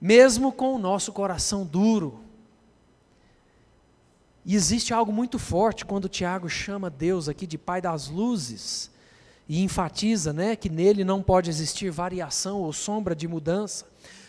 mesmo 0.00 0.50
com 0.50 0.74
o 0.74 0.80
nosso 0.80 1.12
coração 1.12 1.64
duro. 1.64 2.24
E 4.44 4.56
existe 4.56 4.92
algo 4.92 5.12
muito 5.12 5.38
forte 5.38 5.86
quando 5.86 6.08
Tiago 6.08 6.48
chama 6.48 6.90
Deus 6.90 7.28
aqui 7.28 7.46
de 7.46 7.56
Pai 7.56 7.80
das 7.80 8.08
luzes 8.08 8.95
e 9.48 9.62
enfatiza, 9.62 10.32
né, 10.32 10.56
que 10.56 10.68
nele 10.68 11.04
não 11.04 11.22
pode 11.22 11.50
existir 11.50 11.90
variação 11.90 12.60
ou 12.60 12.72
sombra 12.72 13.14
de 13.14 13.28
mudança. 13.28 13.84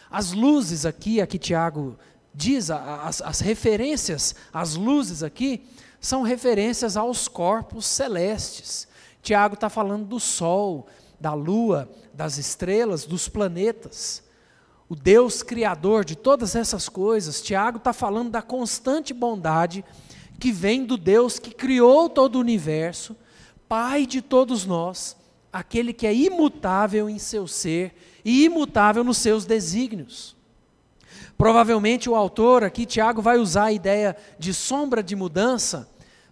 As 0.09 0.31
luzes 0.31 0.85
aqui, 0.85 1.19
aqui 1.19 1.37
Tiago 1.37 1.97
diz, 2.33 2.69
as, 2.69 3.21
as 3.21 3.39
referências, 3.39 4.35
as 4.53 4.75
luzes 4.75 5.23
aqui, 5.23 5.65
são 5.99 6.21
referências 6.21 6.95
aos 6.95 7.27
corpos 7.27 7.85
celestes. 7.85 8.87
Tiago 9.21 9.55
está 9.55 9.69
falando 9.69 10.05
do 10.05 10.19
sol, 10.19 10.87
da 11.19 11.33
lua, 11.33 11.89
das 12.13 12.37
estrelas, 12.37 13.05
dos 13.05 13.27
planetas. 13.27 14.23
O 14.87 14.95
Deus 14.95 15.43
criador 15.43 16.05
de 16.05 16.15
todas 16.15 16.55
essas 16.55 16.87
coisas, 16.87 17.41
Tiago 17.41 17.77
está 17.77 17.91
falando 17.91 18.29
da 18.29 18.41
constante 18.41 19.13
bondade 19.13 19.83
que 20.39 20.51
vem 20.51 20.85
do 20.85 20.95
Deus 20.95 21.39
que 21.39 21.53
criou 21.53 22.07
todo 22.07 22.35
o 22.35 22.39
universo, 22.39 23.15
Pai 23.67 24.05
de 24.05 24.21
todos 24.21 24.65
nós, 24.65 25.17
aquele 25.51 25.93
que 25.93 26.07
é 26.07 26.13
imutável 26.13 27.09
em 27.09 27.19
seu 27.19 27.47
ser 27.47 27.93
e 28.23 28.45
imutável 28.45 29.03
nos 29.03 29.17
seus 29.17 29.45
desígnios. 29.45 30.35
Provavelmente 31.37 32.09
o 32.09 32.15
autor 32.15 32.63
aqui, 32.63 32.85
Tiago, 32.85 33.21
vai 33.21 33.37
usar 33.37 33.65
a 33.65 33.71
ideia 33.71 34.15
de 34.39 34.53
sombra 34.53 35.03
de 35.03 35.15
mudança 35.15 35.89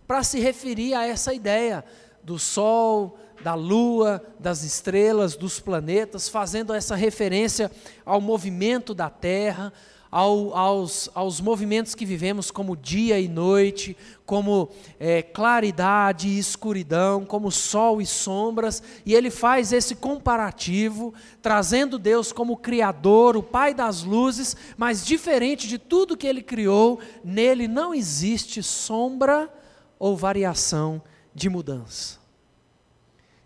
para 0.07 0.23
se 0.23 0.39
referir 0.39 0.93
a 0.93 1.05
essa 1.05 1.33
ideia 1.33 1.83
do 2.23 2.39
sol, 2.39 3.17
da 3.43 3.53
lua, 3.53 4.23
das 4.39 4.63
estrelas, 4.63 5.35
dos 5.35 5.59
planetas, 5.59 6.27
fazendo 6.27 6.73
essa 6.73 6.95
referência 6.95 7.71
ao 8.03 8.19
movimento 8.19 8.93
da 8.93 9.09
Terra, 9.09 9.71
ao, 10.11 10.55
aos, 10.55 11.09
aos 11.13 11.41
movimentos 11.41 11.93
que 11.93 12.05
vivemos 12.05 12.49
como 12.49 12.75
dia 12.75 13.19
e 13.19 13.27
noite, 13.27 13.97
como 14.25 14.69
é, 14.99 15.21
claridade 15.21 16.27
e 16.27 16.39
escuridão, 16.39 17.25
como 17.25 17.51
sol 17.51 18.01
e 18.01 18.05
sombras, 18.05 18.81
e 19.05 19.13
ele 19.13 19.29
faz 19.29 19.73
esse 19.73 19.95
comparativo, 19.95 21.13
trazendo 21.41 21.99
Deus 21.99 22.31
como 22.31 22.57
Criador, 22.57 23.35
o 23.35 23.43
Pai 23.43 23.73
das 23.73 24.03
luzes, 24.03 24.55
mas 24.77 25.05
diferente 25.05 25.67
de 25.67 25.77
tudo 25.77 26.17
que 26.17 26.27
ele 26.27 26.41
criou, 26.41 26.99
nele 27.23 27.67
não 27.67 27.93
existe 27.93 28.63
sombra 28.63 29.51
ou 29.99 30.15
variação 30.15 31.01
de 31.33 31.49
mudança. 31.49 32.19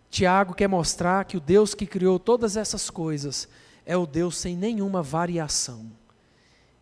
Tiago 0.09 0.55
quer 0.55 0.67
mostrar 0.67 1.25
que 1.25 1.37
o 1.37 1.39
Deus 1.39 1.73
que 1.75 1.85
criou 1.85 2.17
todas 2.19 2.57
essas 2.57 2.89
coisas 2.89 3.47
é 3.85 3.95
o 3.95 4.05
Deus 4.05 4.37
sem 4.37 4.55
nenhuma 4.55 5.01
variação. 5.01 5.91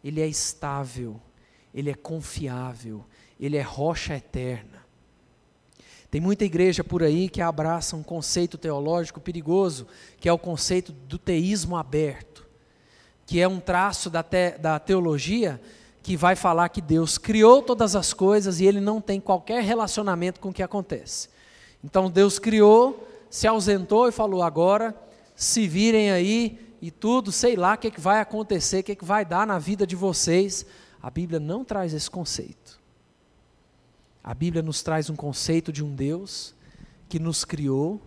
Ele 0.08 0.22
é 0.22 0.28
estável, 0.28 1.20
ele 1.74 1.90
é 1.90 1.94
confiável, 1.94 3.04
ele 3.38 3.58
é 3.58 3.62
rocha 3.62 4.16
eterna. 4.16 4.86
Tem 6.10 6.22
muita 6.22 6.46
igreja 6.46 6.82
por 6.82 7.04
aí 7.04 7.28
que 7.28 7.42
abraça 7.42 7.94
um 7.94 8.02
conceito 8.02 8.58
teológico 8.58 9.20
perigoso, 9.20 9.86
que 10.18 10.30
é 10.30 10.32
o 10.32 10.38
conceito 10.38 10.94
do 10.94 11.18
teísmo 11.18 11.76
aberto, 11.76 12.48
que 13.26 13.42
é 13.42 13.48
um 13.50 13.60
traço 13.60 14.10
da, 14.10 14.24
te, 14.24 14.52
da 14.58 14.80
teologia 14.80 15.60
que 16.02 16.16
vai 16.16 16.38
falar 16.38 16.70
que 16.70 16.80
Deus 16.80 17.18
criou 17.18 17.62
todas 17.62 17.94
as 17.94 18.14
coisas 18.14 18.62
e 18.62 18.66
ele 18.66 18.80
não 18.80 19.02
tem 19.02 19.20
qualquer 19.20 19.62
relacionamento 19.62 20.40
com 20.40 20.48
o 20.48 20.54
que 20.54 20.64
acontece. 20.64 21.28
Então 21.84 22.10
Deus 22.10 22.40
criou, 22.40 23.06
se 23.30 23.46
ausentou 23.46 24.08
e 24.08 24.14
falou: 24.14 24.42
agora 24.42 24.96
se 25.36 25.68
virem 25.68 26.12
aí 26.12 26.67
e 26.82 26.92
tudo, 26.92 27.32
sei 27.32 27.56
lá 27.56 27.74
o 27.74 27.78
que, 27.78 27.92
que 27.92 28.02
vai 28.02 28.20
acontecer, 28.20 28.80
o 28.80 28.84
que, 28.84 28.96
que 28.96 29.06
vai 29.06 29.26
dar 29.26 29.48
na 29.48 29.58
vida 29.58 29.86
de 29.86 29.96
vocês. 29.96 30.66
A 31.02 31.10
Bíblia 31.10 31.40
não 31.40 31.64
traz 31.64 31.94
esse 31.94 32.10
conceito. 32.10 32.80
A 34.24 34.34
Bíblia 34.34 34.62
nos 34.62 34.84
traz 34.84 35.10
um 35.10 35.16
conceito 35.16 35.72
de 35.72 35.84
um 35.84 35.96
Deus 35.96 36.54
que 37.08 37.20
nos 37.20 37.46
criou 37.46 38.02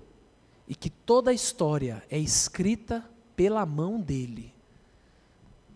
e 0.68 0.74
que 0.74 0.90
toda 0.90 1.30
a 1.30 1.34
história 1.34 2.02
é 2.10 2.18
escrita 2.18 3.04
pela 3.34 3.64
mão 3.64 4.00
dele. 4.00 4.54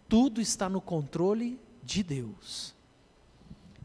Tudo 0.09 0.41
está 0.41 0.69
no 0.69 0.81
controle 0.81 1.59
de 1.83 2.03
Deus. 2.03 2.75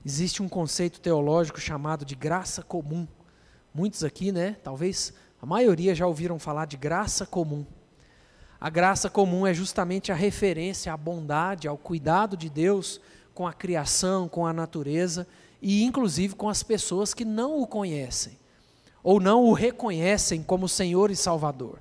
Existe 0.05 0.43
um 0.43 0.49
conceito 0.49 0.99
teológico 0.99 1.59
chamado 1.59 2.03
de 2.05 2.15
graça 2.15 2.61
comum. 2.61 3.07
Muitos 3.73 4.03
aqui, 4.03 4.31
né, 4.31 4.57
talvez 4.63 5.13
a 5.41 5.45
maioria 5.45 5.95
já 5.95 6.05
ouviram 6.05 6.37
falar 6.37 6.65
de 6.65 6.77
graça 6.77 7.25
comum. 7.25 7.65
A 8.59 8.69
graça 8.69 9.09
comum 9.09 9.47
é 9.47 9.53
justamente 9.53 10.11
a 10.11 10.15
referência 10.15 10.91
à 10.91 10.97
bondade, 10.97 11.67
ao 11.67 11.77
cuidado 11.77 12.35
de 12.35 12.49
Deus 12.49 12.99
com 13.33 13.47
a 13.47 13.53
criação, 13.53 14.27
com 14.27 14.45
a 14.45 14.51
natureza 14.51 15.25
e 15.61 15.83
inclusive 15.83 16.35
com 16.35 16.49
as 16.49 16.61
pessoas 16.61 17.13
que 17.13 17.23
não 17.23 17.61
o 17.61 17.67
conhecem 17.67 18.37
ou 19.03 19.19
não 19.19 19.45
o 19.45 19.53
reconhecem 19.53 20.43
como 20.43 20.67
Senhor 20.67 21.09
e 21.09 21.15
Salvador. 21.15 21.79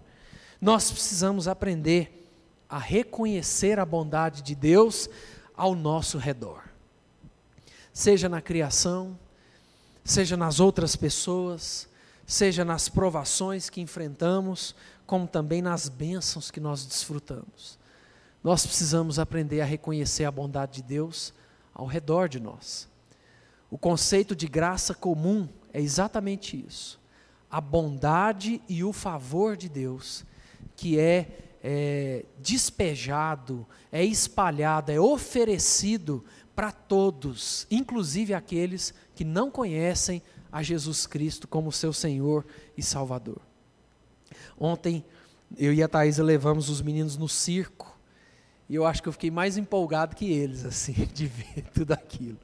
Nós 0.60 0.90
precisamos 0.90 1.48
aprender 1.48 2.26
a 2.68 2.78
reconhecer 2.78 3.78
a 3.78 3.84
bondade 3.84 4.42
de 4.42 4.54
Deus 4.54 5.08
ao 5.56 5.74
nosso 5.74 6.18
redor. 6.18 6.62
Seja 7.92 8.28
na 8.28 8.40
criação, 8.40 9.18
seja 10.04 10.36
nas 10.36 10.60
outras 10.60 10.94
pessoas, 10.94 11.88
seja 12.26 12.64
nas 12.64 12.88
provações 12.88 13.70
que 13.70 13.80
enfrentamos, 13.80 14.74
como 15.08 15.26
também 15.26 15.62
nas 15.62 15.88
bênçãos 15.88 16.50
que 16.50 16.60
nós 16.60 16.84
desfrutamos. 16.84 17.78
Nós 18.44 18.66
precisamos 18.66 19.18
aprender 19.18 19.62
a 19.62 19.64
reconhecer 19.64 20.26
a 20.26 20.30
bondade 20.30 20.82
de 20.82 20.82
Deus 20.82 21.32
ao 21.72 21.86
redor 21.86 22.28
de 22.28 22.38
nós. 22.38 22.86
O 23.70 23.78
conceito 23.78 24.36
de 24.36 24.46
graça 24.46 24.94
comum 24.94 25.48
é 25.72 25.80
exatamente 25.80 26.62
isso. 26.62 27.00
A 27.50 27.58
bondade 27.58 28.60
e 28.68 28.84
o 28.84 28.92
favor 28.92 29.56
de 29.56 29.70
Deus, 29.70 30.26
que 30.76 31.00
é, 31.00 31.56
é 31.64 32.26
despejado, 32.38 33.66
é 33.90 34.04
espalhado, 34.04 34.92
é 34.92 35.00
oferecido 35.00 36.22
para 36.54 36.70
todos, 36.70 37.66
inclusive 37.70 38.34
aqueles 38.34 38.92
que 39.14 39.24
não 39.24 39.50
conhecem 39.50 40.20
a 40.52 40.62
Jesus 40.62 41.06
Cristo 41.06 41.48
como 41.48 41.72
seu 41.72 41.94
Senhor 41.94 42.44
e 42.76 42.82
Salvador. 42.82 43.47
Ontem, 44.58 45.04
eu 45.56 45.72
e 45.72 45.82
a 45.82 45.88
Thaisa 45.88 46.22
levamos 46.22 46.68
os 46.68 46.82
meninos 46.82 47.16
no 47.16 47.28
circo, 47.28 47.96
e 48.68 48.74
eu 48.74 48.84
acho 48.84 49.02
que 49.02 49.08
eu 49.08 49.12
fiquei 49.12 49.30
mais 49.30 49.56
empolgado 49.56 50.14
que 50.14 50.30
eles, 50.30 50.64
assim, 50.64 50.92
de 51.14 51.26
ver 51.26 51.64
tudo 51.72 51.92
aquilo. 51.92 52.38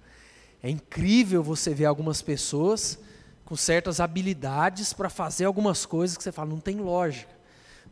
É 0.63 0.71
incrível 0.71 1.43
você 1.43 1.75
ver 1.75 1.85
algumas 1.85 2.23
pessoas 2.23 2.99
com 3.45 3.55
certas 3.57 4.01
habilidades 4.01 4.95
para 4.95 5.11
fazer 5.11 5.45
algumas 5.45 5.85
coisas 5.85 6.17
que 6.17 6.23
você 6.23 6.33
fala, 6.33 6.49
não 6.49 6.61
tem 6.61 6.77
lógica. 6.77 7.35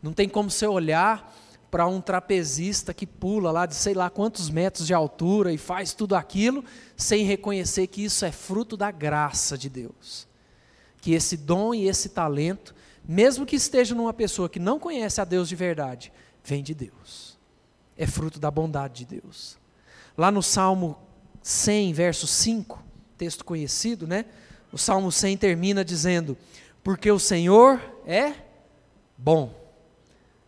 Não 0.01 0.11
tem 0.11 0.27
como 0.27 0.49
você 0.49 0.65
olhar 0.65 1.33
para 1.69 1.87
um 1.87 2.01
trapezista 2.01 2.93
que 2.93 3.05
pula 3.05 3.51
lá 3.51 3.65
de 3.65 3.75
sei 3.75 3.93
lá 3.93 4.09
quantos 4.09 4.49
metros 4.49 4.85
de 4.85 4.93
altura 4.93 5.53
e 5.53 5.57
faz 5.57 5.93
tudo 5.93 6.15
aquilo, 6.15 6.63
sem 6.97 7.25
reconhecer 7.25 7.87
que 7.87 8.03
isso 8.03 8.25
é 8.25 8.31
fruto 8.31 8.75
da 8.75 8.91
graça 8.91 9.57
de 9.57 9.69
Deus. 9.69 10.27
Que 11.01 11.13
esse 11.13 11.37
dom 11.37 11.73
e 11.73 11.87
esse 11.87 12.09
talento, 12.09 12.75
mesmo 13.07 13.45
que 13.45 13.55
esteja 13.55 13.93
numa 13.93 14.13
pessoa 14.13 14.49
que 14.49 14.59
não 14.59 14.79
conhece 14.79 15.19
a 15.19 15.25
Deus 15.25 15.49
de 15.49 15.55
verdade, 15.55 16.11
vem 16.43 16.63
de 16.63 16.73
Deus. 16.73 17.37
É 17.97 18.07
fruto 18.07 18.39
da 18.39 18.49
bondade 18.49 19.05
de 19.05 19.19
Deus. 19.19 19.57
Lá 20.17 20.31
no 20.31 20.41
Salmo 20.41 20.97
100, 21.41 21.93
verso 21.93 22.25
5, 22.25 22.83
texto 23.17 23.43
conhecido, 23.43 24.07
né? 24.07 24.25
O 24.71 24.77
Salmo 24.77 25.11
100 25.11 25.37
termina 25.37 25.83
dizendo: 25.83 26.37
Porque 26.83 27.11
o 27.11 27.19
Senhor 27.19 27.81
é 28.05 28.33
bom 29.17 29.53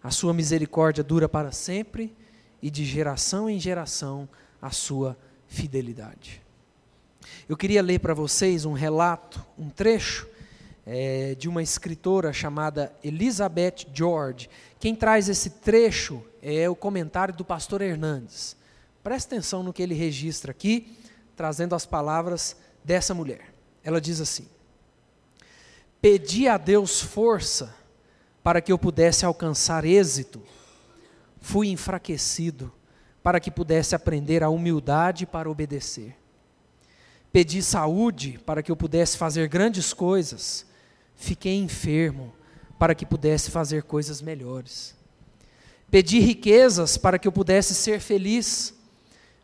a 0.02 0.12
sua 0.12 0.34
misericórdia 0.34 1.04
dura 1.04 1.28
para 1.28 1.52
sempre 1.52 2.15
e 2.62 2.70
de 2.70 2.86
geração 2.86 3.50
em 3.50 3.60
geração 3.60 4.30
a 4.62 4.70
sua 4.72 5.18
fidelidade. 5.48 6.41
Eu 7.50 7.58
queria 7.58 7.82
ler 7.82 8.00
para 8.00 8.13
vocês 8.13 8.65
um 8.65 8.74
relato, 8.74 9.44
um 9.58 9.70
trecho 9.70 10.28
é, 10.86 11.36
de 11.36 11.50
uma 11.50 11.63
escritora 11.63 12.32
chamada 12.32 12.93
Elizabeth 13.04 13.88
George. 13.93 14.50
Quem 14.80 14.95
traz 14.95 15.28
esse 15.28 15.50
trecho 15.50 16.24
é 16.41 16.69
o 16.69 16.76
comentário 16.76 17.34
do 17.34 17.43
pastor 17.43 17.82
Hernandes. 17.82 18.56
Presta 19.04 19.36
atenção 19.36 19.63
no 19.63 19.74
que 19.74 19.82
ele 19.82 19.95
registra 19.95 20.52
aqui, 20.52 20.95
trazendo 21.36 21.76
as 21.76 21.86
palavras 21.86 22.56
dessa 22.84 23.13
mulher. 23.13 23.54
Ela 23.84 24.00
diz 24.00 24.21
assim: 24.21 24.48
Pedi 26.02 26.48
a 26.48 26.58
Deus 26.58 27.02
força 27.02 27.74
para 28.43 28.62
que 28.62 28.71
eu 28.71 28.78
pudesse 28.78 29.26
alcançar 29.26 29.86
êxito, 29.86 30.41
fui 31.41 31.69
enfraquecido 31.69 32.71
para 33.24 33.39
que 33.39 33.50
pudesse 33.50 33.95
aprender 33.95 34.43
a 34.43 34.50
humildade 34.50 35.26
para 35.26 35.50
obedecer. 35.50 36.15
Pedi 37.32 37.62
saúde 37.63 38.39
para 38.45 38.62
que 38.62 38.71
eu 38.71 38.76
pudesse 38.76 39.17
fazer 39.17 39.48
grandes 39.48 39.93
coisas, 39.93 40.65
fiquei 41.15 41.56
enfermo 41.58 42.34
para 42.78 42.93
que 42.93 43.06
pudesse 43.06 43.51
fazer 43.51 43.84
coisas 43.84 44.21
melhores. 44.21 44.95
Pedi 45.89 46.19
riquezas 46.19 46.97
para 46.97 47.17
que 47.17 47.28
eu 47.28 47.32
pudesse 47.32 47.73
ser 47.73 47.99
feliz, 47.99 48.73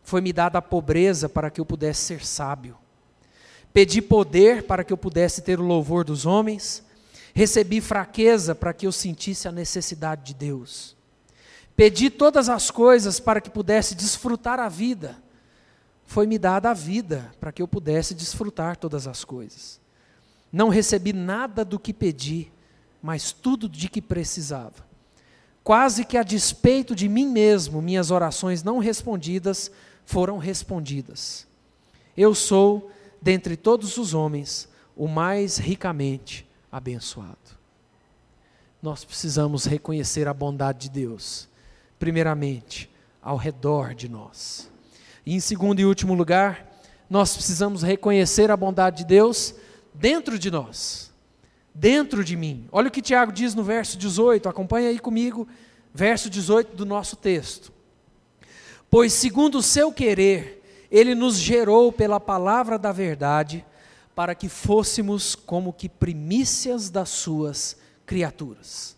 foi-me 0.03 0.33
dada 0.33 0.57
a 0.57 0.61
pobreza 0.61 1.29
para 1.29 1.49
que 1.49 1.61
eu 1.61 1.65
pudesse 1.65 2.01
ser 2.01 2.25
sábio. 2.25 2.77
Pedi 3.73 4.01
poder 4.01 4.63
para 4.63 4.83
que 4.83 4.91
eu 4.91 4.97
pudesse 4.97 5.41
ter 5.41 5.59
o 5.59 5.63
louvor 5.63 6.03
dos 6.03 6.25
homens, 6.25 6.83
Recebi 7.33 7.79
fraqueza 7.79 8.53
para 8.53 8.73
que 8.73 8.85
eu 8.85 8.91
sentisse 8.91 9.47
a 9.47 9.51
necessidade 9.51 10.23
de 10.23 10.33
Deus. 10.33 10.95
Pedi 11.75 12.09
todas 12.09 12.49
as 12.49 12.69
coisas 12.69 13.19
para 13.19 13.39
que 13.39 13.49
pudesse 13.49 13.95
desfrutar 13.95 14.59
a 14.59 14.67
vida. 14.67 15.17
Foi-me 16.05 16.37
dada 16.37 16.69
a 16.69 16.73
vida 16.73 17.31
para 17.39 17.51
que 17.51 17.61
eu 17.61 17.67
pudesse 17.67 18.13
desfrutar 18.13 18.75
todas 18.75 19.07
as 19.07 19.23
coisas. 19.23 19.79
Não 20.51 20.69
recebi 20.69 21.13
nada 21.13 21.63
do 21.63 21.79
que 21.79 21.93
pedi, 21.93 22.51
mas 23.01 23.31
tudo 23.31 23.69
de 23.69 23.87
que 23.89 24.01
precisava. 24.01 24.85
Quase 25.63 26.03
que 26.03 26.17
a 26.17 26.23
despeito 26.23 26.95
de 26.95 27.07
mim 27.07 27.27
mesmo, 27.27 27.81
minhas 27.81 28.11
orações 28.11 28.63
não 28.63 28.79
respondidas 28.79 29.71
foram 30.05 30.37
respondidas. 30.37 31.47
Eu 32.17 32.35
sou, 32.35 32.91
dentre 33.21 33.55
todos 33.55 33.97
os 33.97 34.13
homens, 34.13 34.67
o 34.95 35.07
mais 35.07 35.57
ricamente 35.57 36.47
abençoado. 36.71 37.37
Nós 38.81 39.05
precisamos 39.05 39.65
reconhecer 39.65 40.27
a 40.27 40.33
bondade 40.33 40.79
de 40.79 40.89
Deus, 40.89 41.47
primeiramente, 41.99 42.89
ao 43.21 43.37
redor 43.37 43.93
de 43.93 44.09
nós. 44.09 44.69
E 45.23 45.35
em 45.35 45.39
segundo 45.39 45.79
e 45.79 45.85
último 45.85 46.15
lugar, 46.15 46.67
nós 47.07 47.35
precisamos 47.35 47.83
reconhecer 47.83 48.49
a 48.49 48.57
bondade 48.57 48.99
de 48.99 49.05
Deus 49.05 49.53
dentro 49.93 50.37
de 50.37 50.49
nós, 50.49 51.11
dentro 51.73 52.23
de 52.23 52.35
mim. 52.35 52.67
Olha 52.71 52.87
o 52.87 52.91
que 52.91 53.01
Tiago 53.01 53.31
diz 53.31 53.55
no 53.55 53.63
verso 53.63 53.97
18, 53.97 54.47
acompanha 54.47 54.89
aí 54.89 54.99
comigo, 54.99 55.47
verso 55.93 56.29
18 56.29 56.75
do 56.75 56.85
nosso 56.85 57.15
texto. 57.15 57.71
Pois, 58.89 59.13
segundo 59.13 59.59
o 59.59 59.63
seu 59.63 59.91
querer, 59.91 60.61
ele 60.91 61.15
nos 61.15 61.37
gerou 61.37 61.91
pela 61.91 62.19
palavra 62.19 62.77
da 62.77 62.91
verdade 62.91 63.65
para 64.13 64.35
que 64.35 64.49
fôssemos 64.49 65.35
como 65.35 65.71
que 65.71 65.87
primícias 65.87 66.89
das 66.89 67.09
suas 67.09 67.77
criaturas. 68.05 68.95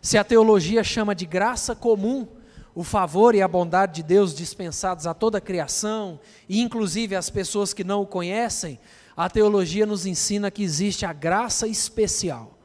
Se 0.00 0.16
a 0.16 0.24
teologia 0.24 0.84
chama 0.84 1.14
de 1.14 1.26
graça 1.26 1.74
comum 1.74 2.26
o 2.74 2.82
favor 2.82 3.34
e 3.34 3.42
a 3.42 3.48
bondade 3.48 3.96
de 3.96 4.02
Deus 4.02 4.34
dispensados 4.34 5.06
a 5.06 5.12
toda 5.12 5.38
a 5.38 5.40
criação, 5.40 6.18
e 6.48 6.60
inclusive 6.60 7.14
às 7.14 7.28
pessoas 7.28 7.74
que 7.74 7.84
não 7.84 8.02
o 8.02 8.06
conhecem, 8.06 8.78
a 9.16 9.28
teologia 9.28 9.86
nos 9.86 10.06
ensina 10.06 10.50
que 10.50 10.62
existe 10.62 11.04
a 11.04 11.12
graça 11.12 11.66
especial, 11.66 12.58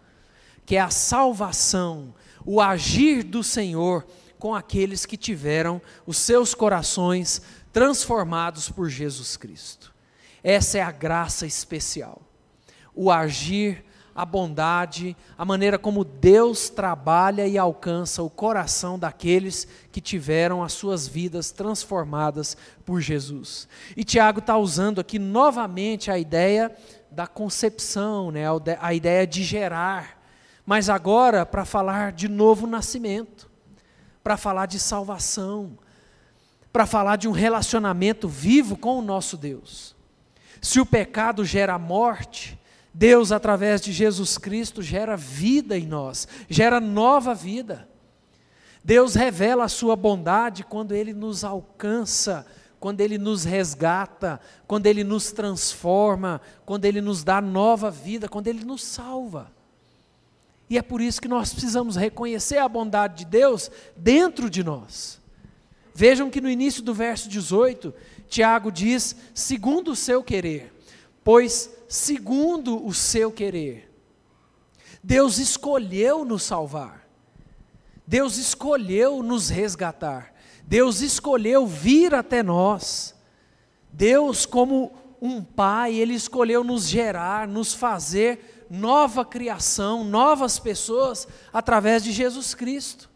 que 0.66 0.76
é 0.76 0.80
a 0.80 0.90
salvação, 0.90 2.14
o 2.46 2.62
agir 2.62 3.24
do 3.24 3.44
Senhor 3.44 4.06
com 4.40 4.54
aqueles 4.56 5.06
que 5.06 5.18
tiveram 5.18 5.82
os 6.06 6.18
seus 6.18 6.54
corações 6.54 7.42
transformados 7.74 8.70
por 8.70 8.90
Jesus 8.90 9.36
Cristo. 9.36 9.94
Essa 10.44 10.78
é 10.78 10.82
a 10.82 10.92
graça 10.92 11.46
especial. 11.46 12.22
O 12.94 13.12
agir, 13.12 13.84
a 14.18 14.26
bondade, 14.26 15.16
a 15.38 15.46
maneira 15.46 15.80
como 15.80 16.04
Deus 16.04 16.70
trabalha 16.70 17.48
e 17.48 17.58
alcança 17.58 18.22
o 18.22 18.30
coração 18.30 19.00
daqueles 19.00 19.66
que 19.92 20.02
tiveram 20.02 20.62
as 20.62 20.74
suas 20.74 21.08
vidas 21.08 21.52
transformadas 21.52 22.58
por 22.84 23.00
Jesus. 23.00 23.70
E 23.96 24.04
Tiago 24.04 24.40
está 24.40 24.58
usando 24.58 25.00
aqui 25.00 25.18
novamente 25.18 26.12
a 26.12 26.18
ideia 26.18 26.76
da 27.10 27.28
concepção, 27.28 28.32
né? 28.32 28.44
a 28.82 28.94
ideia 28.94 29.26
de 29.26 29.44
gerar, 29.44 30.20
mas 30.66 30.90
agora 30.90 31.46
para 31.46 31.64
falar 31.64 32.12
de 32.12 32.28
novo 32.28 32.68
nascimento 32.68 33.48
para 34.28 34.36
falar 34.36 34.66
de 34.66 34.78
salvação, 34.78 35.80
para 36.74 36.86
falar 36.86 37.16
de 37.16 37.30
um 37.30 37.32
relacionamento 37.32 38.28
vivo 38.28 38.76
com 38.76 39.00
o 39.00 39.02
nosso 39.02 39.38
Deus. 39.38 39.96
Se 40.62 40.82
o 40.82 40.86
pecado 40.86 41.46
gera 41.46 41.80
morte, 41.80 42.57
Deus, 42.98 43.32
através 43.32 43.80
de 43.80 43.92
Jesus 43.92 44.40
Cristo, 44.40 44.82
gera 44.82 45.16
vida 45.16 45.78
em 45.78 45.86
nós, 45.86 46.28
gera 46.50 46.80
nova 46.80 47.36
vida. 47.36 47.88
Deus 48.84 49.14
revela 49.14 49.66
a 49.66 49.70
sua 49.70 49.96
bondade 49.96 50.64
quando 50.64 50.96
Ele 50.96 51.14
nos 51.14 51.44
alcança, 51.44 52.44
quando 52.80 53.02
Ele 53.02 53.20
nos 53.20 53.44
resgata, 53.44 54.42
quando 54.66 54.88
Ele 54.88 55.04
nos 55.04 55.32
transforma, 55.32 56.42
quando 56.66 56.86
Ele 56.86 57.00
nos 57.00 57.24
dá 57.24 57.40
nova 57.40 57.92
vida, 57.92 58.28
quando 58.28 58.48
Ele 58.48 58.66
nos 58.66 58.84
salva. 58.84 59.52
E 60.68 60.76
é 60.76 60.82
por 60.82 61.00
isso 61.00 61.22
que 61.22 61.28
nós 61.28 61.52
precisamos 61.52 61.96
reconhecer 61.96 62.58
a 62.58 62.68
bondade 62.68 63.26
de 63.26 63.26
Deus 63.26 63.70
dentro 63.96 64.50
de 64.50 64.64
nós. 64.64 65.22
Vejam 65.94 66.32
que 66.32 66.42
no 66.42 66.50
início 66.50 66.82
do 66.82 66.96
verso 66.96 67.30
18, 67.30 67.94
Tiago 68.28 68.72
diz: 68.72 69.16
segundo 69.36 69.92
o 69.92 69.96
seu 69.96 70.24
querer, 70.24 70.74
pois 71.24 71.77
segundo 71.88 72.86
o 72.86 72.94
seu 72.94 73.32
querer. 73.32 73.92
Deus 75.04 75.38
escolheu 75.38 76.26
nos 76.26 76.44
salvar. 76.44 77.08
Deus 78.06 78.38
escolheu 78.38 79.22
nos 79.22 79.50
resgatar. 79.50 80.34
Deus 80.64 81.02
escolheu 81.02 81.66
vir 81.66 82.14
até 82.14 82.44
nós. 82.44 83.16
Deus, 83.92 84.46
como 84.46 84.92
um 85.22 85.42
pai, 85.44 85.96
ele 85.96 86.14
escolheu 86.14 86.64
nos 86.64 86.88
gerar, 86.88 87.48
nos 87.48 87.74
fazer 87.74 88.66
nova 88.70 89.24
criação, 89.24 90.04
novas 90.04 90.60
pessoas 90.60 91.28
através 91.52 92.04
de 92.04 92.12
Jesus 92.12 92.54
Cristo. 92.54 93.10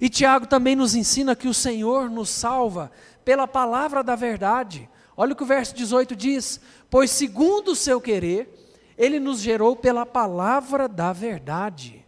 E 0.00 0.08
Tiago 0.08 0.46
também 0.46 0.76
nos 0.76 0.94
ensina 0.94 1.36
que 1.36 1.48
o 1.48 1.54
Senhor 1.54 2.08
nos 2.08 2.30
salva 2.30 2.90
pela 3.24 3.46
palavra 3.46 4.02
da 4.02 4.14
verdade. 4.14 4.88
Olha 5.20 5.34
o 5.34 5.36
que 5.36 5.42
o 5.42 5.46
verso 5.46 5.74
18 5.74 6.16
diz: 6.16 6.58
Pois 6.88 7.10
segundo 7.10 7.72
o 7.72 7.76
seu 7.76 8.00
querer, 8.00 8.48
ele 8.96 9.20
nos 9.20 9.42
gerou 9.42 9.76
pela 9.76 10.06
palavra 10.06 10.88
da 10.88 11.12
verdade. 11.12 12.06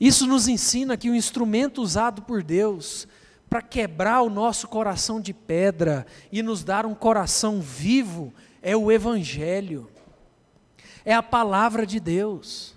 Isso 0.00 0.26
nos 0.26 0.48
ensina 0.48 0.96
que 0.96 1.10
o 1.10 1.14
instrumento 1.14 1.82
usado 1.82 2.22
por 2.22 2.42
Deus 2.42 3.06
para 3.46 3.60
quebrar 3.60 4.22
o 4.22 4.30
nosso 4.30 4.68
coração 4.68 5.20
de 5.20 5.34
pedra 5.34 6.06
e 6.32 6.42
nos 6.42 6.64
dar 6.64 6.86
um 6.86 6.94
coração 6.94 7.60
vivo 7.60 8.32
é 8.62 8.74
o 8.74 8.90
Evangelho, 8.90 9.90
é 11.04 11.12
a 11.12 11.22
palavra 11.22 11.84
de 11.84 12.00
Deus. 12.00 12.74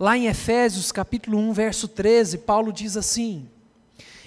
Lá 0.00 0.16
em 0.16 0.26
Efésios 0.26 0.90
capítulo 0.90 1.36
1, 1.36 1.52
verso 1.52 1.86
13, 1.86 2.38
Paulo 2.38 2.72
diz 2.72 2.96
assim: 2.96 3.46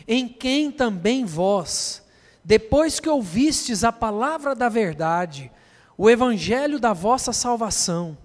Em 0.07 0.27
quem 0.27 0.71
também 0.71 1.25
vós, 1.25 2.00
depois 2.43 2.99
que 2.99 3.09
ouvistes 3.09 3.83
a 3.83 3.91
palavra 3.91 4.55
da 4.55 4.69
verdade, 4.69 5.51
o 5.97 6.09
evangelho 6.09 6.79
da 6.79 6.93
vossa 6.93 7.31
salvação, 7.31 8.17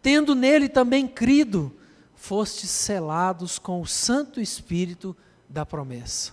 tendo 0.00 0.34
nele 0.34 0.68
também 0.68 1.06
crido, 1.06 1.74
fostes 2.14 2.70
selados 2.70 3.58
com 3.58 3.80
o 3.80 3.86
Santo 3.86 4.40
Espírito 4.40 5.16
da 5.48 5.66
promessa. 5.66 6.32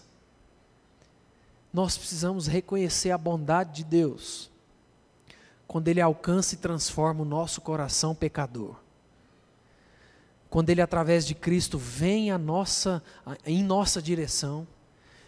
Nós 1.74 1.98
precisamos 1.98 2.48
reconhecer 2.48 3.12
a 3.12 3.18
bondade 3.18 3.78
de 3.78 3.84
Deus 3.84 4.50
quando 5.68 5.88
Ele 5.88 6.02
alcança 6.02 6.56
e 6.56 6.58
transforma 6.58 7.22
o 7.22 7.26
nosso 7.26 7.62
coração 7.62 8.16
pecador 8.16 8.76
quando 10.50 10.70
Ele, 10.72 10.82
através 10.82 11.26
de 11.26 11.36
Cristo, 11.36 11.78
vem 11.78 12.32
a 12.32 12.38
nossa, 12.38 13.04
em 13.46 13.64
nossa 13.64 14.02
direção, 14.02 14.68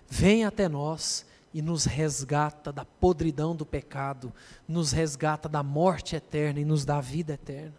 vem 0.09 0.45
até 0.45 0.67
nós 0.67 1.25
e 1.53 1.61
nos 1.61 1.85
resgata 1.85 2.71
da 2.71 2.85
podridão 2.85 3.55
do 3.55 3.65
pecado, 3.65 4.33
nos 4.67 4.91
resgata 4.91 5.49
da 5.49 5.61
morte 5.61 6.15
eterna 6.15 6.59
e 6.59 6.65
nos 6.65 6.85
dá 6.85 7.01
vida 7.01 7.33
eterna. 7.33 7.75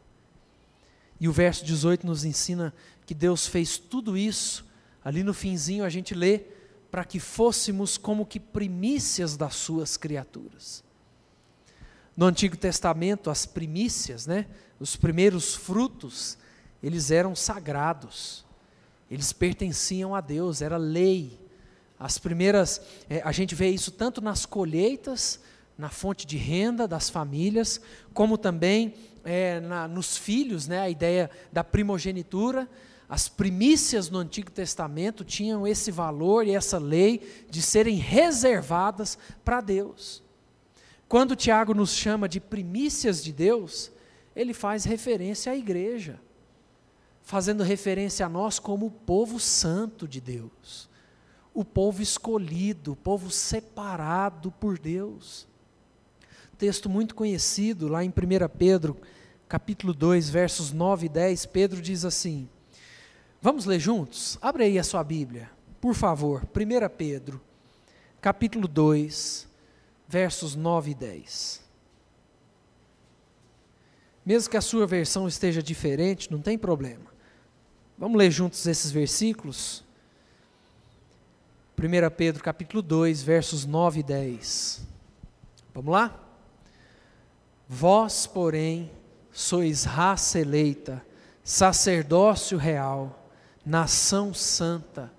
E 1.19 1.29
o 1.29 1.33
verso 1.33 1.65
18 1.65 2.07
nos 2.07 2.25
ensina 2.25 2.75
que 3.07 3.15
Deus 3.15 3.47
fez 3.47 3.79
tudo 3.79 4.17
isso, 4.17 4.65
ali 5.05 5.23
no 5.23 5.33
finzinho 5.33 5.85
a 5.85 5.89
gente 5.89 6.15
lê, 6.15 6.41
para 6.91 7.05
que 7.05 7.19
fôssemos 7.19 7.97
como 7.97 8.27
que 8.27 8.39
primícias 8.39 9.37
das 9.37 9.55
suas 9.55 9.97
criaturas. 9.97 10.85
No 12.15 12.27
Antigo 12.27 12.57
Testamento, 12.57 13.31
as 13.31 13.47
primícias, 13.47 14.27
né, 14.27 14.47
os 14.79 14.97
primeiros 14.97 15.55
frutos, 15.55 16.37
eles 16.83 17.11
eram 17.11 17.35
sagrados, 17.35 18.45
eles 19.11 19.33
pertenciam 19.33 20.15
a 20.15 20.21
Deus, 20.21 20.61
era 20.61 20.77
lei. 20.77 21.39
As 22.03 22.19
primeiras, 22.19 22.81
é, 23.09 23.23
a 23.25 23.31
gente 23.31 23.55
vê 23.55 23.69
isso 23.69 23.93
tanto 23.93 24.21
nas 24.21 24.45
colheitas, 24.45 25.39
na 25.79 25.89
fonte 25.89 26.27
de 26.27 26.37
renda 26.37 26.89
das 26.89 27.09
famílias, 27.09 27.81
como 28.13 28.37
também 28.37 28.95
é, 29.25 29.61
na, 29.61 29.87
nos 29.87 30.17
filhos, 30.17 30.67
né, 30.67 30.81
a 30.81 30.91
ideia 30.91 31.31
da 31.53 31.63
primogenitura. 31.63 32.69
As 33.09 33.29
primícias 33.29 34.11
no 34.11 34.19
Antigo 34.19 34.51
Testamento 34.51 35.25
tinham 35.25 35.65
esse 35.65 35.93
valor 35.93 36.45
e 36.45 36.57
essa 36.57 36.77
lei 36.77 37.47
de 37.49 37.63
serem 37.63 37.99
reservadas 37.99 39.17
para 39.45 39.61
Deus. 39.61 40.25
Quando 41.09 41.37
Tiago 41.37 41.73
nos 41.73 41.95
chama 41.95 42.29
de 42.29 42.41
primícias 42.41 43.23
de 43.23 43.33
Deus, 43.33 43.93
ele 44.35 44.53
faz 44.53 44.85
referência 44.85 45.53
à 45.53 45.57
igreja 45.57 46.19
fazendo 47.23 47.63
referência 47.63 48.27
a 48.27 48.29
nós 48.29 48.59
como 48.59 48.87
o 48.87 48.91
povo 48.91 49.39
santo 49.39 50.09
de 50.09 50.21
Deus, 50.21 50.89
o 51.55 51.65
povo 51.65 52.03
escolhido, 52.03 52.93
o 52.93 52.97
povo 52.97 53.31
separado 53.31 54.51
por 54.51 54.79
Deus. 54.79 55.47
Texto 56.57 56.89
muito 56.89 57.15
conhecido 57.15 57.89
lá 57.89 58.05
em 58.05 58.09
1 58.09 58.13
Pedro, 58.57 58.97
capítulo 59.49 59.93
2, 59.93 60.31
versos 60.31 60.73
9 60.73 61.07
e 61.07 61.09
10, 61.09 61.47
Pedro 61.47 61.83
diz 61.83 62.05
assim: 62.05 62.49
Vamos 63.41 63.67
ler 63.67 63.81
juntos? 63.81 64.39
Abre 64.41 64.65
aí 64.65 64.79
a 64.79 64.85
sua 64.85 65.03
Bíblia, 65.03 65.51
por 65.81 65.95
favor. 65.95 66.43
1 66.45 66.89
Pedro, 66.97 67.41
capítulo 68.21 68.69
2, 68.69 69.49
versos 70.09 70.55
9 70.55 70.93
e 70.93 70.95
10. 70.95 71.63
Mesmo 74.25 74.51
que 74.51 74.57
a 74.57 74.61
sua 74.61 74.87
versão 74.87 75.27
esteja 75.27 75.61
diferente, 75.61 76.31
não 76.31 76.41
tem 76.41 76.57
problema. 76.57 77.13
Vamos 77.99 78.17
ler 78.17 78.31
juntos 78.31 78.65
esses 78.67 78.93
versículos? 78.93 79.85
1 81.83 82.11
Pedro 82.17 82.45
capítulo 82.45 82.81
2, 82.81 83.25
versos 83.25 83.67
9 83.67 83.99
e 83.99 84.03
10. 84.05 84.87
Vamos 85.75 85.91
lá? 85.91 86.17
Vós, 87.69 88.25
porém, 88.25 88.89
sois 89.33 89.83
raça 89.83 90.39
eleita, 90.39 91.05
sacerdócio 91.43 92.57
real, 92.57 93.29
nação 93.67 94.33
santa, 94.33 95.13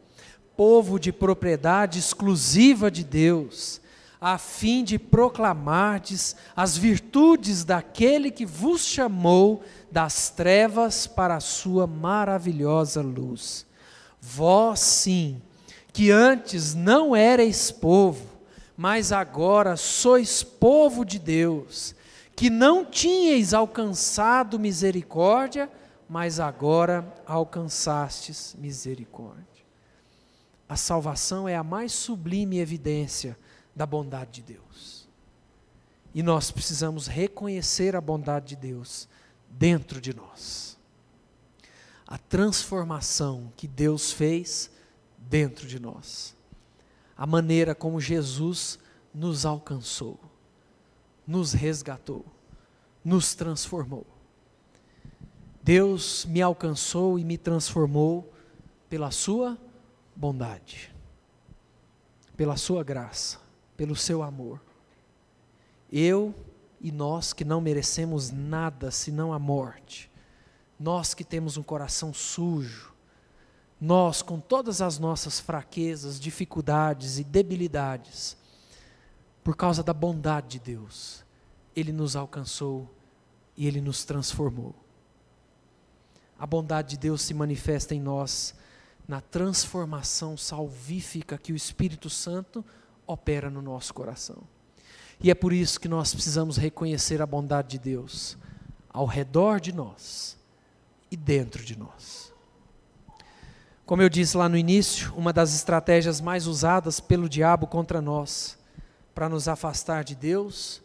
povo 0.55 0.97
de 0.97 1.11
propriedade 1.11 1.99
exclusiva 1.99 2.89
de 2.89 3.03
Deus, 3.03 3.81
a 4.21 4.37
fim 4.37 4.85
de 4.85 4.97
proclamardes 4.97 6.33
as 6.55 6.77
virtudes 6.77 7.65
daquele 7.65 8.31
que 8.31 8.45
vos 8.45 8.85
chamou 8.85 9.65
das 9.91 10.29
trevas 10.29 11.07
para 11.07 11.35
a 11.35 11.41
sua 11.41 11.85
maravilhosa 11.85 13.01
luz. 13.01 13.65
Vós 14.21 14.79
sim, 14.79 15.41
que 15.93 16.09
antes 16.09 16.73
não 16.73 17.15
erais 17.15 17.69
povo, 17.69 18.27
mas 18.75 19.11
agora 19.11 19.77
sois 19.77 20.41
povo 20.41 21.05
de 21.05 21.19
Deus, 21.19 21.93
que 22.35 22.49
não 22.49 22.83
tinhais 22.83 23.53
alcançado 23.53 24.59
misericórdia, 24.59 25.69
mas 26.09 26.39
agora 26.39 27.07
alcançastes 27.27 28.55
misericórdia. 28.57 29.43
A 30.67 30.75
salvação 30.75 31.47
é 31.47 31.55
a 31.55 31.63
mais 31.63 31.93
sublime 31.93 32.57
evidência 32.57 33.37
da 33.75 33.85
bondade 33.85 34.41
de 34.41 34.53
Deus. 34.53 35.07
E 36.15 36.23
nós 36.23 36.49
precisamos 36.49 37.05
reconhecer 37.05 37.95
a 37.95 38.01
bondade 38.01 38.49
de 38.49 38.55
Deus 38.55 39.07
dentro 39.47 40.01
de 40.01 40.15
nós. 40.15 40.75
A 42.07 42.17
transformação 42.17 43.51
que 43.55 43.67
Deus 43.67 44.11
fez 44.11 44.71
dentro 45.29 45.67
de 45.67 45.79
nós. 45.79 46.35
A 47.17 47.25
maneira 47.25 47.75
como 47.75 47.99
Jesus 47.99 48.79
nos 49.13 49.45
alcançou, 49.45 50.19
nos 51.25 51.53
resgatou, 51.53 52.25
nos 53.03 53.35
transformou. 53.35 54.05
Deus 55.61 56.25
me 56.25 56.41
alcançou 56.41 57.17
e 57.17 57.23
me 57.23 57.37
transformou 57.37 58.31
pela 58.89 59.11
Sua 59.11 59.57
bondade, 60.15 60.93
pela 62.35 62.57
Sua 62.57 62.83
graça, 62.83 63.39
pelo 63.77 63.95
Seu 63.95 64.21
amor. 64.21 64.61
Eu 65.91 66.33
e 66.81 66.91
nós 66.91 67.31
que 67.31 67.45
não 67.45 67.61
merecemos 67.61 68.29
nada 68.29 68.91
senão 68.91 69.31
a 69.31 69.39
morte, 69.39 70.11
nós 70.79 71.13
que 71.13 71.23
temos 71.23 71.55
um 71.55 71.63
coração 71.63 72.13
sujo, 72.13 72.92
nós, 73.83 74.21
com 74.21 74.39
todas 74.39 74.81
as 74.81 74.97
nossas 74.97 75.41
fraquezas, 75.41 76.17
dificuldades 76.17 77.19
e 77.19 77.23
debilidades, 77.23 78.37
por 79.43 79.57
causa 79.57 79.83
da 79.83 79.91
bondade 79.91 80.57
de 80.57 80.59
Deus, 80.59 81.25
Ele 81.75 81.91
nos 81.91 82.15
alcançou 82.15 82.89
e 83.57 83.67
Ele 83.67 83.81
nos 83.81 84.05
transformou. 84.05 84.73
A 86.39 86.47
bondade 86.47 86.91
de 86.91 86.97
Deus 86.97 87.23
se 87.23 87.33
manifesta 87.33 87.93
em 87.93 87.99
nós 87.99 88.55
na 89.05 89.19
transformação 89.19 90.37
salvífica 90.37 91.37
que 91.37 91.51
o 91.51 91.55
Espírito 91.55 92.09
Santo 92.09 92.63
opera 93.05 93.49
no 93.49 93.61
nosso 93.61 93.93
coração. 93.93 94.43
E 95.21 95.29
é 95.29 95.35
por 95.35 95.51
isso 95.51 95.77
que 95.77 95.89
nós 95.89 96.13
precisamos 96.13 96.55
reconhecer 96.55 97.21
a 97.21 97.25
bondade 97.25 97.71
de 97.71 97.79
Deus 97.79 98.37
ao 98.87 99.05
redor 99.05 99.59
de 99.59 99.73
nós 99.73 100.37
e 101.11 101.17
dentro 101.17 101.65
de 101.65 101.77
nós. 101.77 102.32
Como 103.93 104.01
eu 104.01 104.09
disse 104.09 104.35
lá 104.35 104.49
no 104.49 104.57
início, 104.57 105.13
uma 105.15 105.31
das 105.31 105.53
estratégias 105.53 106.19
mais 106.19 106.47
usadas 106.47 106.99
pelo 106.99 107.29
diabo 107.29 107.67
contra 107.67 108.01
nós 108.01 108.57
para 109.13 109.29
nos 109.29 109.47
afastar 109.47 110.03
de 110.03 110.15
Deus 110.15 110.81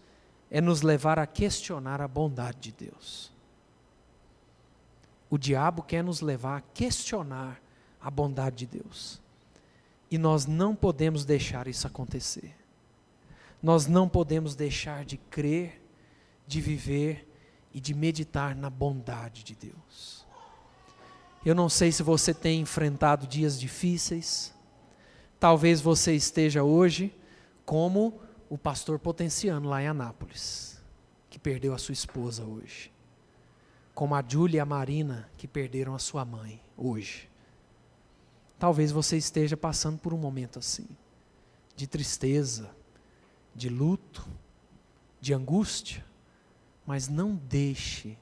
é 0.51 0.61
nos 0.61 0.83
levar 0.83 1.19
a 1.19 1.27
questionar 1.27 2.03
a 2.03 2.07
bondade 2.07 2.59
de 2.61 2.85
Deus. 2.85 3.33
O 5.31 5.39
diabo 5.39 5.83
quer 5.83 6.05
nos 6.05 6.21
levar 6.21 6.59
a 6.59 6.61
questionar 6.61 7.59
a 7.99 8.11
bondade 8.11 8.67
de 8.67 8.79
Deus. 8.79 9.19
E 10.11 10.19
nós 10.19 10.45
não 10.45 10.77
podemos 10.77 11.25
deixar 11.25 11.67
isso 11.67 11.87
acontecer. 11.87 12.55
Nós 13.63 13.87
não 13.87 14.07
podemos 14.07 14.55
deixar 14.55 15.07
de 15.07 15.17
crer, 15.17 15.81
de 16.47 16.61
viver 16.61 17.27
e 17.73 17.81
de 17.81 17.95
meditar 17.95 18.55
na 18.55 18.69
bondade 18.69 19.45
de 19.45 19.55
Deus. 19.55 20.18
Eu 21.45 21.55
não 21.55 21.69
sei 21.69 21.93
se 21.93 22.03
você 22.03 22.35
tem 22.35 22.61
enfrentado 22.61 23.27
dias 23.27 23.59
difíceis. 23.59 24.53
Talvez 25.39 25.81
você 25.81 26.15
esteja 26.15 26.63
hoje 26.63 27.15
como 27.65 28.21
o 28.49 28.59
pastor 28.59 28.99
Potenciano 28.99 29.69
lá 29.69 29.83
em 29.83 29.87
Anápolis, 29.87 30.83
que 31.31 31.39
perdeu 31.39 31.75
a 31.75 31.79
sua 31.79 31.93
esposa 31.93 32.45
hoje. 32.45 32.91
Como 33.95 34.15
a 34.15 34.25
Júlia 34.27 34.59
e 34.59 34.61
a 34.61 34.65
Marina, 34.65 35.29
que 35.37 35.47
perderam 35.47 35.95
a 35.95 35.99
sua 35.99 36.25
mãe 36.25 36.61
hoje. 36.77 37.29
Talvez 38.59 38.91
você 38.91 39.17
esteja 39.17 39.57
passando 39.57 39.99
por 39.99 40.13
um 40.13 40.19
momento 40.19 40.59
assim, 40.59 40.89
de 41.77 41.87
tristeza, 41.87 42.71
de 43.55 43.69
luto, 43.69 44.27
de 45.21 45.33
angústia, 45.33 46.05
mas 46.85 47.09
não 47.09 47.37
deixe 47.37 48.19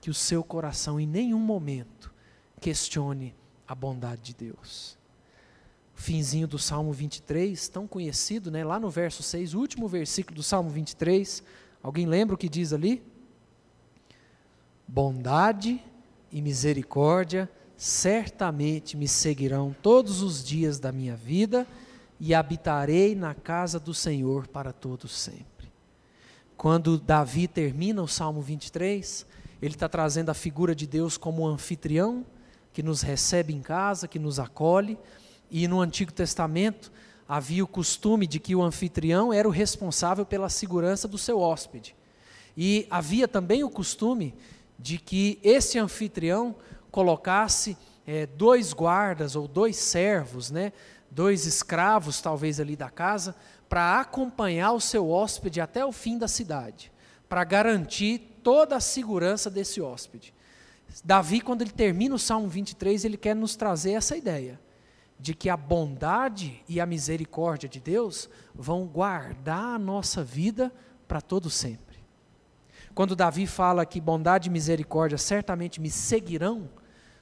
que 0.00 0.10
o 0.10 0.14
seu 0.14 0.42
coração 0.42 0.98
em 0.98 1.06
nenhum 1.06 1.38
momento 1.38 2.12
questione 2.66 3.32
a 3.64 3.76
bondade 3.76 4.22
de 4.22 4.34
Deus. 4.34 4.98
O 5.96 6.00
finzinho 6.00 6.48
do 6.48 6.58
Salmo 6.58 6.92
23, 6.92 7.68
tão 7.68 7.86
conhecido, 7.86 8.50
né? 8.50 8.64
lá 8.64 8.80
no 8.80 8.90
verso 8.90 9.22
6, 9.22 9.54
o 9.54 9.60
último 9.60 9.86
versículo 9.86 10.34
do 10.34 10.42
Salmo 10.42 10.68
23, 10.68 11.44
alguém 11.80 12.06
lembra 12.06 12.34
o 12.34 12.36
que 12.36 12.48
diz 12.48 12.72
ali? 12.72 13.04
Bondade 14.84 15.80
e 16.32 16.42
misericórdia 16.42 17.48
certamente 17.76 18.96
me 18.96 19.06
seguirão 19.06 19.72
todos 19.80 20.20
os 20.20 20.44
dias 20.44 20.80
da 20.80 20.90
minha 20.90 21.14
vida 21.14 21.68
e 22.18 22.34
habitarei 22.34 23.14
na 23.14 23.32
casa 23.32 23.78
do 23.78 23.94
Senhor 23.94 24.48
para 24.48 24.72
todos 24.72 25.12
sempre. 25.12 25.70
Quando 26.56 26.98
Davi 26.98 27.46
termina 27.46 28.02
o 28.02 28.08
Salmo 28.08 28.40
23, 28.40 29.24
ele 29.62 29.74
está 29.74 29.88
trazendo 29.88 30.30
a 30.30 30.34
figura 30.34 30.74
de 30.74 30.88
Deus 30.88 31.16
como 31.16 31.44
um 31.44 31.46
anfitrião 31.46 32.26
que 32.76 32.82
nos 32.82 33.00
recebe 33.00 33.54
em 33.54 33.62
casa, 33.62 34.06
que 34.06 34.18
nos 34.18 34.38
acolhe, 34.38 34.98
e 35.50 35.66
no 35.66 35.80
Antigo 35.80 36.12
Testamento 36.12 36.92
havia 37.26 37.64
o 37.64 37.66
costume 37.66 38.26
de 38.26 38.38
que 38.38 38.54
o 38.54 38.62
anfitrião 38.62 39.32
era 39.32 39.48
o 39.48 39.50
responsável 39.50 40.26
pela 40.26 40.50
segurança 40.50 41.08
do 41.08 41.16
seu 41.16 41.40
hóspede. 41.40 41.96
E 42.54 42.86
havia 42.90 43.26
também 43.26 43.64
o 43.64 43.70
costume 43.70 44.34
de 44.78 44.98
que 44.98 45.38
esse 45.42 45.78
anfitrião 45.78 46.54
colocasse 46.90 47.78
é, 48.06 48.26
dois 48.26 48.74
guardas 48.74 49.36
ou 49.36 49.48
dois 49.48 49.76
servos, 49.76 50.50
né, 50.50 50.70
dois 51.10 51.46
escravos 51.46 52.20
talvez 52.20 52.60
ali 52.60 52.76
da 52.76 52.90
casa, 52.90 53.34
para 53.70 53.98
acompanhar 54.00 54.72
o 54.72 54.82
seu 54.82 55.08
hóspede 55.08 55.62
até 55.62 55.82
o 55.82 55.92
fim 55.92 56.18
da 56.18 56.28
cidade, 56.28 56.92
para 57.26 57.42
garantir 57.42 58.38
toda 58.42 58.76
a 58.76 58.80
segurança 58.80 59.48
desse 59.48 59.80
hóspede. 59.80 60.35
Davi, 61.04 61.40
quando 61.40 61.62
ele 61.62 61.70
termina 61.70 62.14
o 62.14 62.18
Salmo 62.18 62.48
23, 62.48 63.04
ele 63.04 63.16
quer 63.16 63.34
nos 63.34 63.56
trazer 63.56 63.92
essa 63.92 64.16
ideia 64.16 64.60
de 65.18 65.34
que 65.34 65.48
a 65.48 65.56
bondade 65.56 66.62
e 66.68 66.80
a 66.80 66.86
misericórdia 66.86 67.68
de 67.68 67.80
Deus 67.80 68.28
vão 68.54 68.86
guardar 68.86 69.74
a 69.74 69.78
nossa 69.78 70.22
vida 70.22 70.72
para 71.08 71.20
todo 71.20 71.48
sempre. 71.48 71.96
Quando 72.94 73.16
Davi 73.16 73.46
fala 73.46 73.86
que 73.86 74.00
bondade 74.00 74.48
e 74.48 74.52
misericórdia 74.52 75.18
certamente 75.18 75.80
me 75.80 75.90
seguirão, 75.90 76.68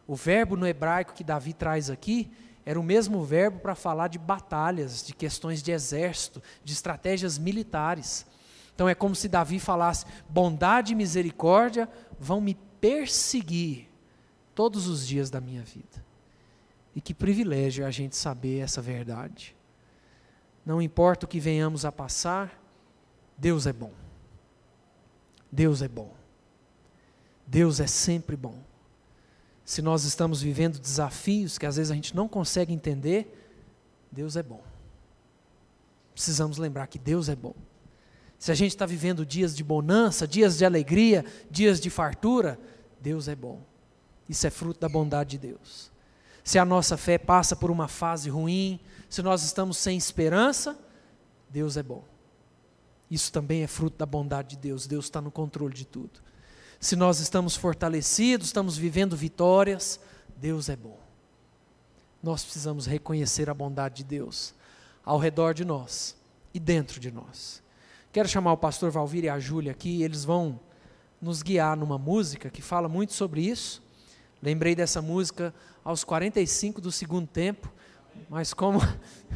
o 0.07 0.15
verbo 0.15 0.57
no 0.57 0.67
hebraico 0.67 1.15
que 1.15 1.25
Davi 1.25 1.53
traz 1.53 1.91
aqui 1.91 2.31
era 2.67 2.79
o 2.79 2.83
mesmo 2.83 3.23
verbo 3.25 3.59
para 3.59 3.75
falar 3.75 4.09
de 4.09 4.19
batalhas, 4.19 5.05
de 5.05 5.15
questões 5.15 5.63
de 5.63 5.73
exército, 5.73 6.43
de 6.63 6.73
estratégias 6.73 7.39
militares. 7.39 8.27
Então 8.75 8.89
é 8.89 8.95
como 8.95 9.15
se 9.15 9.29
Davi 9.29 9.59
falasse: 9.59 10.07
bondade 10.29 10.93
e 10.93 10.97
misericórdia 10.97 11.89
vão 12.19 12.41
me 12.41 12.55
perseguir 12.85 13.89
todos 14.55 14.87
os 14.87 15.07
dias 15.07 15.31
da 15.31 15.41
minha 15.41 15.63
vida. 15.63 16.05
E 16.95 17.01
que 17.01 17.15
privilégio 17.15 17.87
a 17.87 17.91
gente 17.91 18.15
saber 18.15 18.59
essa 18.59 18.83
verdade. 18.83 19.57
Não 20.67 20.83
importa 20.83 21.25
o 21.25 21.29
que 21.29 21.41
venhamos 21.41 21.87
a 21.87 21.91
passar, 21.91 22.61
Deus 23.39 23.67
é 23.67 23.73
bom. 23.73 23.91
Deus 25.51 25.81
é 25.81 25.89
bom. 25.89 26.13
Deus 27.47 27.81
é 27.81 27.87
sempre 27.87 28.37
bom 28.37 28.63
se 29.65 29.81
nós 29.81 30.05
estamos 30.05 30.43
vivendo 30.43 30.79
desafios 30.79 31.57
que 31.57 31.65
às 31.65 31.77
vezes 31.77 31.91
a 31.91 31.95
gente 31.95 32.15
não 32.15 32.29
consegue 32.29 32.71
entender, 32.71 33.49
Deus 34.13 34.37
é 34.37 34.43
bom. 34.43 34.63
Precisamos 36.13 36.59
lembrar 36.59 36.87
que 36.87 36.99
Deus 36.99 37.31
é 37.31 37.35
bom. 37.35 37.55
Se 38.45 38.53
a 38.53 38.55
gente 38.55 38.73
está 38.73 38.85
vivendo 38.85 39.25
dias 39.25 39.57
de 39.57 39.65
bonança, 39.65 40.29
dias 40.29 40.59
de 40.59 40.65
alegria, 40.65 41.25
dias 41.51 41.81
de 41.81 41.89
fartura, 41.89 42.59
Deus 43.01 43.29
é 43.29 43.35
bom. 43.35 43.63
Isso 44.29 44.47
é 44.47 44.51
fruto 44.51 44.81
da 44.81 44.89
bondade 44.89 45.31
de 45.31 45.49
Deus. 45.49 45.91
Se 46.43 46.59
a 46.59 46.65
nossa 46.65 46.97
fé 46.99 47.17
passa 47.17 47.57
por 47.57 47.71
uma 47.71 47.89
fase 47.89 48.29
ruim, 48.29 48.79
se 49.09 49.23
nós 49.23 49.43
estamos 49.43 49.79
sem 49.79 49.97
esperança, 49.97 50.79
Deus 51.49 51.79
é 51.79 51.83
bom. 51.83 52.05
Isso 53.11 53.33
também 53.33 53.63
é 53.63 53.67
fruto 53.67 53.97
da 53.97 54.05
bondade 54.05 54.51
de 54.51 54.57
Deus. 54.59 54.87
Deus 54.87 55.07
está 55.07 55.23
no 55.23 55.31
controle 55.31 55.73
de 55.73 55.87
tudo 55.87 56.21
se 56.85 56.97
nós 56.97 57.19
estamos 57.19 57.57
fortalecidos, 57.57 58.49
estamos 58.49 58.77
vivendo 58.77 59.17
vitórias, 59.17 59.99
Deus 60.37 60.69
é 60.69 60.77
bom. 60.77 60.99
Nós 62.23 62.45
precisamos 62.45 62.85
reconhecer 62.85 63.49
a 63.49 63.55
bondade 63.55 63.97
de 63.97 64.05
Deus 64.05 64.55
ao 65.03 65.19
redor 65.19 65.55
de 65.55 65.65
nós 65.65 66.15
e 66.53 66.61
dentro 66.61 67.01
de 67.01 67.11
nós. 67.11 67.64
Quero 68.15 68.29
chamar 68.29 68.53
o 68.53 68.57
pastor 68.57 68.93
Valvir 68.93 69.25
e 69.25 69.29
a 69.29 69.41
Júlia 69.41 69.73
aqui, 69.73 70.05
eles 70.05 70.25
vão 70.25 70.61
nos 71.21 71.43
guiar 71.43 71.77
numa 71.77 71.99
música 71.99 72.49
que 72.49 72.63
fala 72.63 72.89
muito 72.89 73.13
sobre 73.13 73.41
isso. 73.41 73.83
Lembrei 74.41 74.77
dessa 74.77 75.03
música 75.03 75.53
aos 75.83 76.05
45 76.05 76.81
do 76.81 76.93
segundo 76.93 77.27
tempo, 77.27 77.69
mas 78.31 78.55
como 78.55 78.79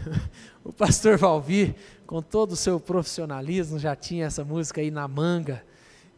o 0.62 0.72
pastor 0.72 1.18
Valvir, 1.18 1.74
com 2.06 2.22
todo 2.22 2.52
o 2.52 2.56
seu 2.56 2.78
profissionalismo, 2.78 3.80
já 3.80 3.96
tinha 3.96 4.26
essa 4.26 4.44
música 4.44 4.80
aí 4.80 4.92
na 4.92 5.08
manga, 5.08 5.64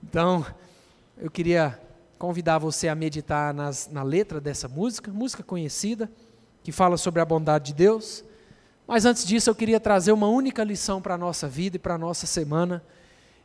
então 0.04 0.44
eu 1.16 1.30
queria 1.30 1.80
convidar 2.18 2.58
você 2.58 2.88
a 2.88 2.94
meditar 2.94 3.54
nas, 3.54 3.88
na 3.90 4.02
letra 4.02 4.38
dessa 4.38 4.68
música, 4.68 5.10
música 5.10 5.42
conhecida, 5.42 6.12
que 6.62 6.72
fala 6.72 6.98
sobre 6.98 7.22
a 7.22 7.24
bondade 7.24 7.68
de 7.68 7.72
Deus. 7.72 8.22
Mas 8.90 9.04
antes 9.04 9.24
disso, 9.24 9.48
eu 9.48 9.54
queria 9.54 9.78
trazer 9.78 10.10
uma 10.10 10.26
única 10.26 10.64
lição 10.64 11.00
para 11.00 11.14
a 11.14 11.16
nossa 11.16 11.46
vida 11.46 11.76
e 11.76 11.78
para 11.78 11.94
a 11.94 11.98
nossa 11.98 12.26
semana. 12.26 12.84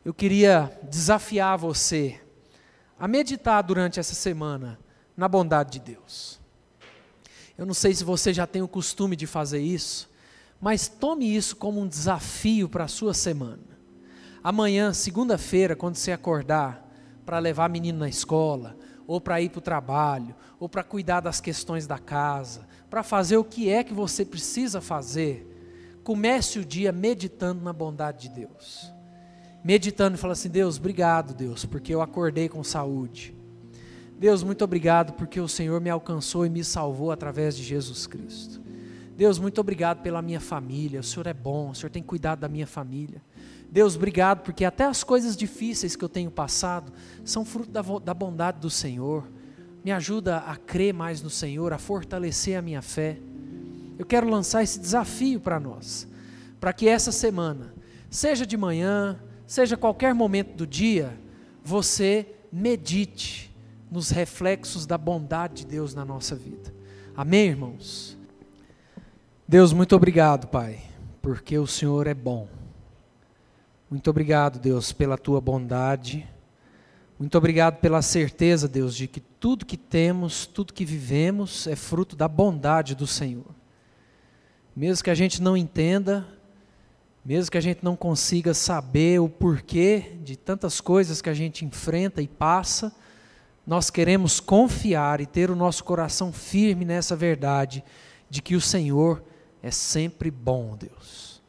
Eu 0.04 0.12
queria 0.12 0.76
desafiar 0.82 1.56
você 1.56 2.20
a 2.98 3.06
meditar 3.06 3.62
durante 3.62 4.00
essa 4.00 4.12
semana 4.12 4.76
na 5.16 5.28
bondade 5.28 5.78
de 5.78 5.92
Deus. 5.92 6.40
Eu 7.56 7.64
não 7.64 7.74
sei 7.74 7.94
se 7.94 8.02
você 8.02 8.34
já 8.34 8.44
tem 8.44 8.60
o 8.60 8.66
costume 8.66 9.14
de 9.14 9.24
fazer 9.24 9.60
isso, 9.60 10.10
mas 10.60 10.88
tome 10.88 11.36
isso 11.36 11.54
como 11.54 11.80
um 11.80 11.86
desafio 11.86 12.68
para 12.68 12.82
a 12.82 12.88
sua 12.88 13.14
semana. 13.14 13.78
Amanhã, 14.42 14.92
segunda-feira, 14.92 15.76
quando 15.76 15.94
você 15.94 16.10
acordar, 16.10 16.84
para 17.24 17.38
levar 17.38 17.70
menino 17.70 18.00
na 18.00 18.08
escola, 18.08 18.76
ou 19.06 19.20
para 19.20 19.40
ir 19.40 19.50
para 19.50 19.58
o 19.60 19.62
trabalho, 19.62 20.34
ou 20.58 20.68
para 20.68 20.82
cuidar 20.82 21.20
das 21.20 21.40
questões 21.40 21.86
da 21.86 22.00
casa, 22.00 22.66
para 22.90 23.02
fazer 23.02 23.36
o 23.36 23.44
que 23.44 23.68
é 23.68 23.82
que 23.82 23.92
você 23.92 24.24
precisa 24.24 24.80
fazer, 24.80 25.46
comece 26.04 26.58
o 26.58 26.64
dia 26.64 26.92
meditando 26.92 27.62
na 27.62 27.72
bondade 27.72 28.28
de 28.28 28.34
Deus. 28.34 28.92
Meditando 29.64 30.16
e 30.16 30.18
falando 30.18 30.34
assim: 30.34 30.48
Deus, 30.48 30.78
obrigado, 30.78 31.34
Deus, 31.34 31.64
porque 31.64 31.94
eu 31.94 32.00
acordei 32.00 32.48
com 32.48 32.62
saúde. 32.62 33.34
Deus, 34.18 34.42
muito 34.42 34.64
obrigado 34.64 35.12
porque 35.12 35.40
o 35.40 35.48
Senhor 35.48 35.80
me 35.80 35.90
alcançou 35.90 36.46
e 36.46 36.48
me 36.50 36.64
salvou 36.64 37.10
através 37.10 37.56
de 37.56 37.62
Jesus 37.62 38.06
Cristo. 38.06 38.62
Deus, 39.16 39.38
muito 39.38 39.60
obrigado 39.60 40.02
pela 40.02 40.22
minha 40.22 40.40
família. 40.40 41.00
O 41.00 41.02
Senhor 41.02 41.26
é 41.26 41.34
bom, 41.34 41.70
o 41.70 41.74
Senhor 41.74 41.90
tem 41.90 42.02
cuidado 42.02 42.40
da 42.40 42.48
minha 42.48 42.66
família. 42.66 43.20
Deus, 43.70 43.96
obrigado 43.96 44.42
porque 44.42 44.64
até 44.64 44.84
as 44.84 45.02
coisas 45.02 45.36
difíceis 45.36 45.96
que 45.96 46.04
eu 46.04 46.08
tenho 46.08 46.30
passado 46.30 46.92
são 47.24 47.44
fruto 47.44 47.70
da, 47.70 47.82
da 47.82 48.14
bondade 48.14 48.60
do 48.60 48.70
Senhor. 48.70 49.24
Me 49.86 49.92
ajuda 49.92 50.38
a 50.38 50.56
crer 50.56 50.92
mais 50.92 51.22
no 51.22 51.30
Senhor, 51.30 51.72
a 51.72 51.78
fortalecer 51.78 52.58
a 52.58 52.60
minha 52.60 52.82
fé. 52.82 53.20
Eu 53.96 54.04
quero 54.04 54.28
lançar 54.28 54.64
esse 54.64 54.80
desafio 54.80 55.38
para 55.38 55.60
nós, 55.60 56.08
para 56.58 56.72
que 56.72 56.88
essa 56.88 57.12
semana, 57.12 57.72
seja 58.10 58.44
de 58.44 58.56
manhã, 58.56 59.16
seja 59.46 59.76
qualquer 59.76 60.12
momento 60.12 60.56
do 60.56 60.66
dia, 60.66 61.16
você 61.62 62.26
medite 62.50 63.54
nos 63.88 64.10
reflexos 64.10 64.86
da 64.86 64.98
bondade 64.98 65.62
de 65.62 65.66
Deus 65.66 65.94
na 65.94 66.04
nossa 66.04 66.34
vida. 66.34 66.74
Amém, 67.16 67.46
irmãos? 67.46 68.18
Deus, 69.46 69.72
muito 69.72 69.94
obrigado, 69.94 70.48
Pai, 70.48 70.80
porque 71.22 71.56
o 71.56 71.66
Senhor 71.68 72.08
é 72.08 72.14
bom. 72.14 72.48
Muito 73.88 74.10
obrigado, 74.10 74.58
Deus, 74.58 74.92
pela 74.92 75.16
tua 75.16 75.40
bondade. 75.40 76.28
Muito 77.18 77.38
obrigado 77.38 77.78
pela 77.80 78.02
certeza, 78.02 78.68
Deus, 78.68 78.94
de 78.94 79.08
que 79.08 79.20
tudo 79.20 79.64
que 79.64 79.78
temos, 79.78 80.44
tudo 80.44 80.74
que 80.74 80.84
vivemos 80.84 81.66
é 81.66 81.74
fruto 81.74 82.14
da 82.14 82.28
bondade 82.28 82.94
do 82.94 83.06
Senhor. 83.06 83.46
Mesmo 84.74 85.02
que 85.02 85.08
a 85.08 85.14
gente 85.14 85.40
não 85.40 85.56
entenda, 85.56 86.26
mesmo 87.24 87.50
que 87.50 87.56
a 87.56 87.62
gente 87.62 87.82
não 87.82 87.96
consiga 87.96 88.52
saber 88.52 89.18
o 89.18 89.30
porquê 89.30 90.18
de 90.22 90.36
tantas 90.36 90.78
coisas 90.78 91.22
que 91.22 91.30
a 91.30 91.34
gente 91.34 91.64
enfrenta 91.64 92.20
e 92.20 92.28
passa, 92.28 92.94
nós 93.66 93.88
queremos 93.88 94.38
confiar 94.38 95.18
e 95.18 95.26
ter 95.26 95.50
o 95.50 95.56
nosso 95.56 95.84
coração 95.84 96.30
firme 96.30 96.84
nessa 96.84 97.16
verdade 97.16 97.82
de 98.28 98.42
que 98.42 98.54
o 98.54 98.60
Senhor 98.60 99.24
é 99.62 99.70
sempre 99.70 100.30
bom, 100.30 100.76
Deus. 100.76 101.42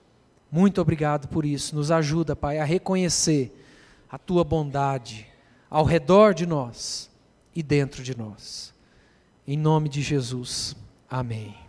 Muito 0.50 0.80
obrigado 0.80 1.28
por 1.28 1.46
isso. 1.46 1.76
Nos 1.76 1.92
ajuda, 1.92 2.38
Pai, 2.38 2.58
a 2.58 2.64
reconhecer 2.64 3.52
a 4.10 4.18
tua 4.18 4.46
bondade 4.46 5.28
ao 5.70 5.84
redor 5.84 6.34
de 6.34 6.46
nós 6.46 7.10
e 7.56 7.62
dentro 7.62 8.04
de 8.04 8.18
nós. 8.18 8.74
Em 9.48 9.58
nome 9.58 9.90
de 9.90 10.02
Jesus. 10.02 10.76
Amém. 11.10 11.67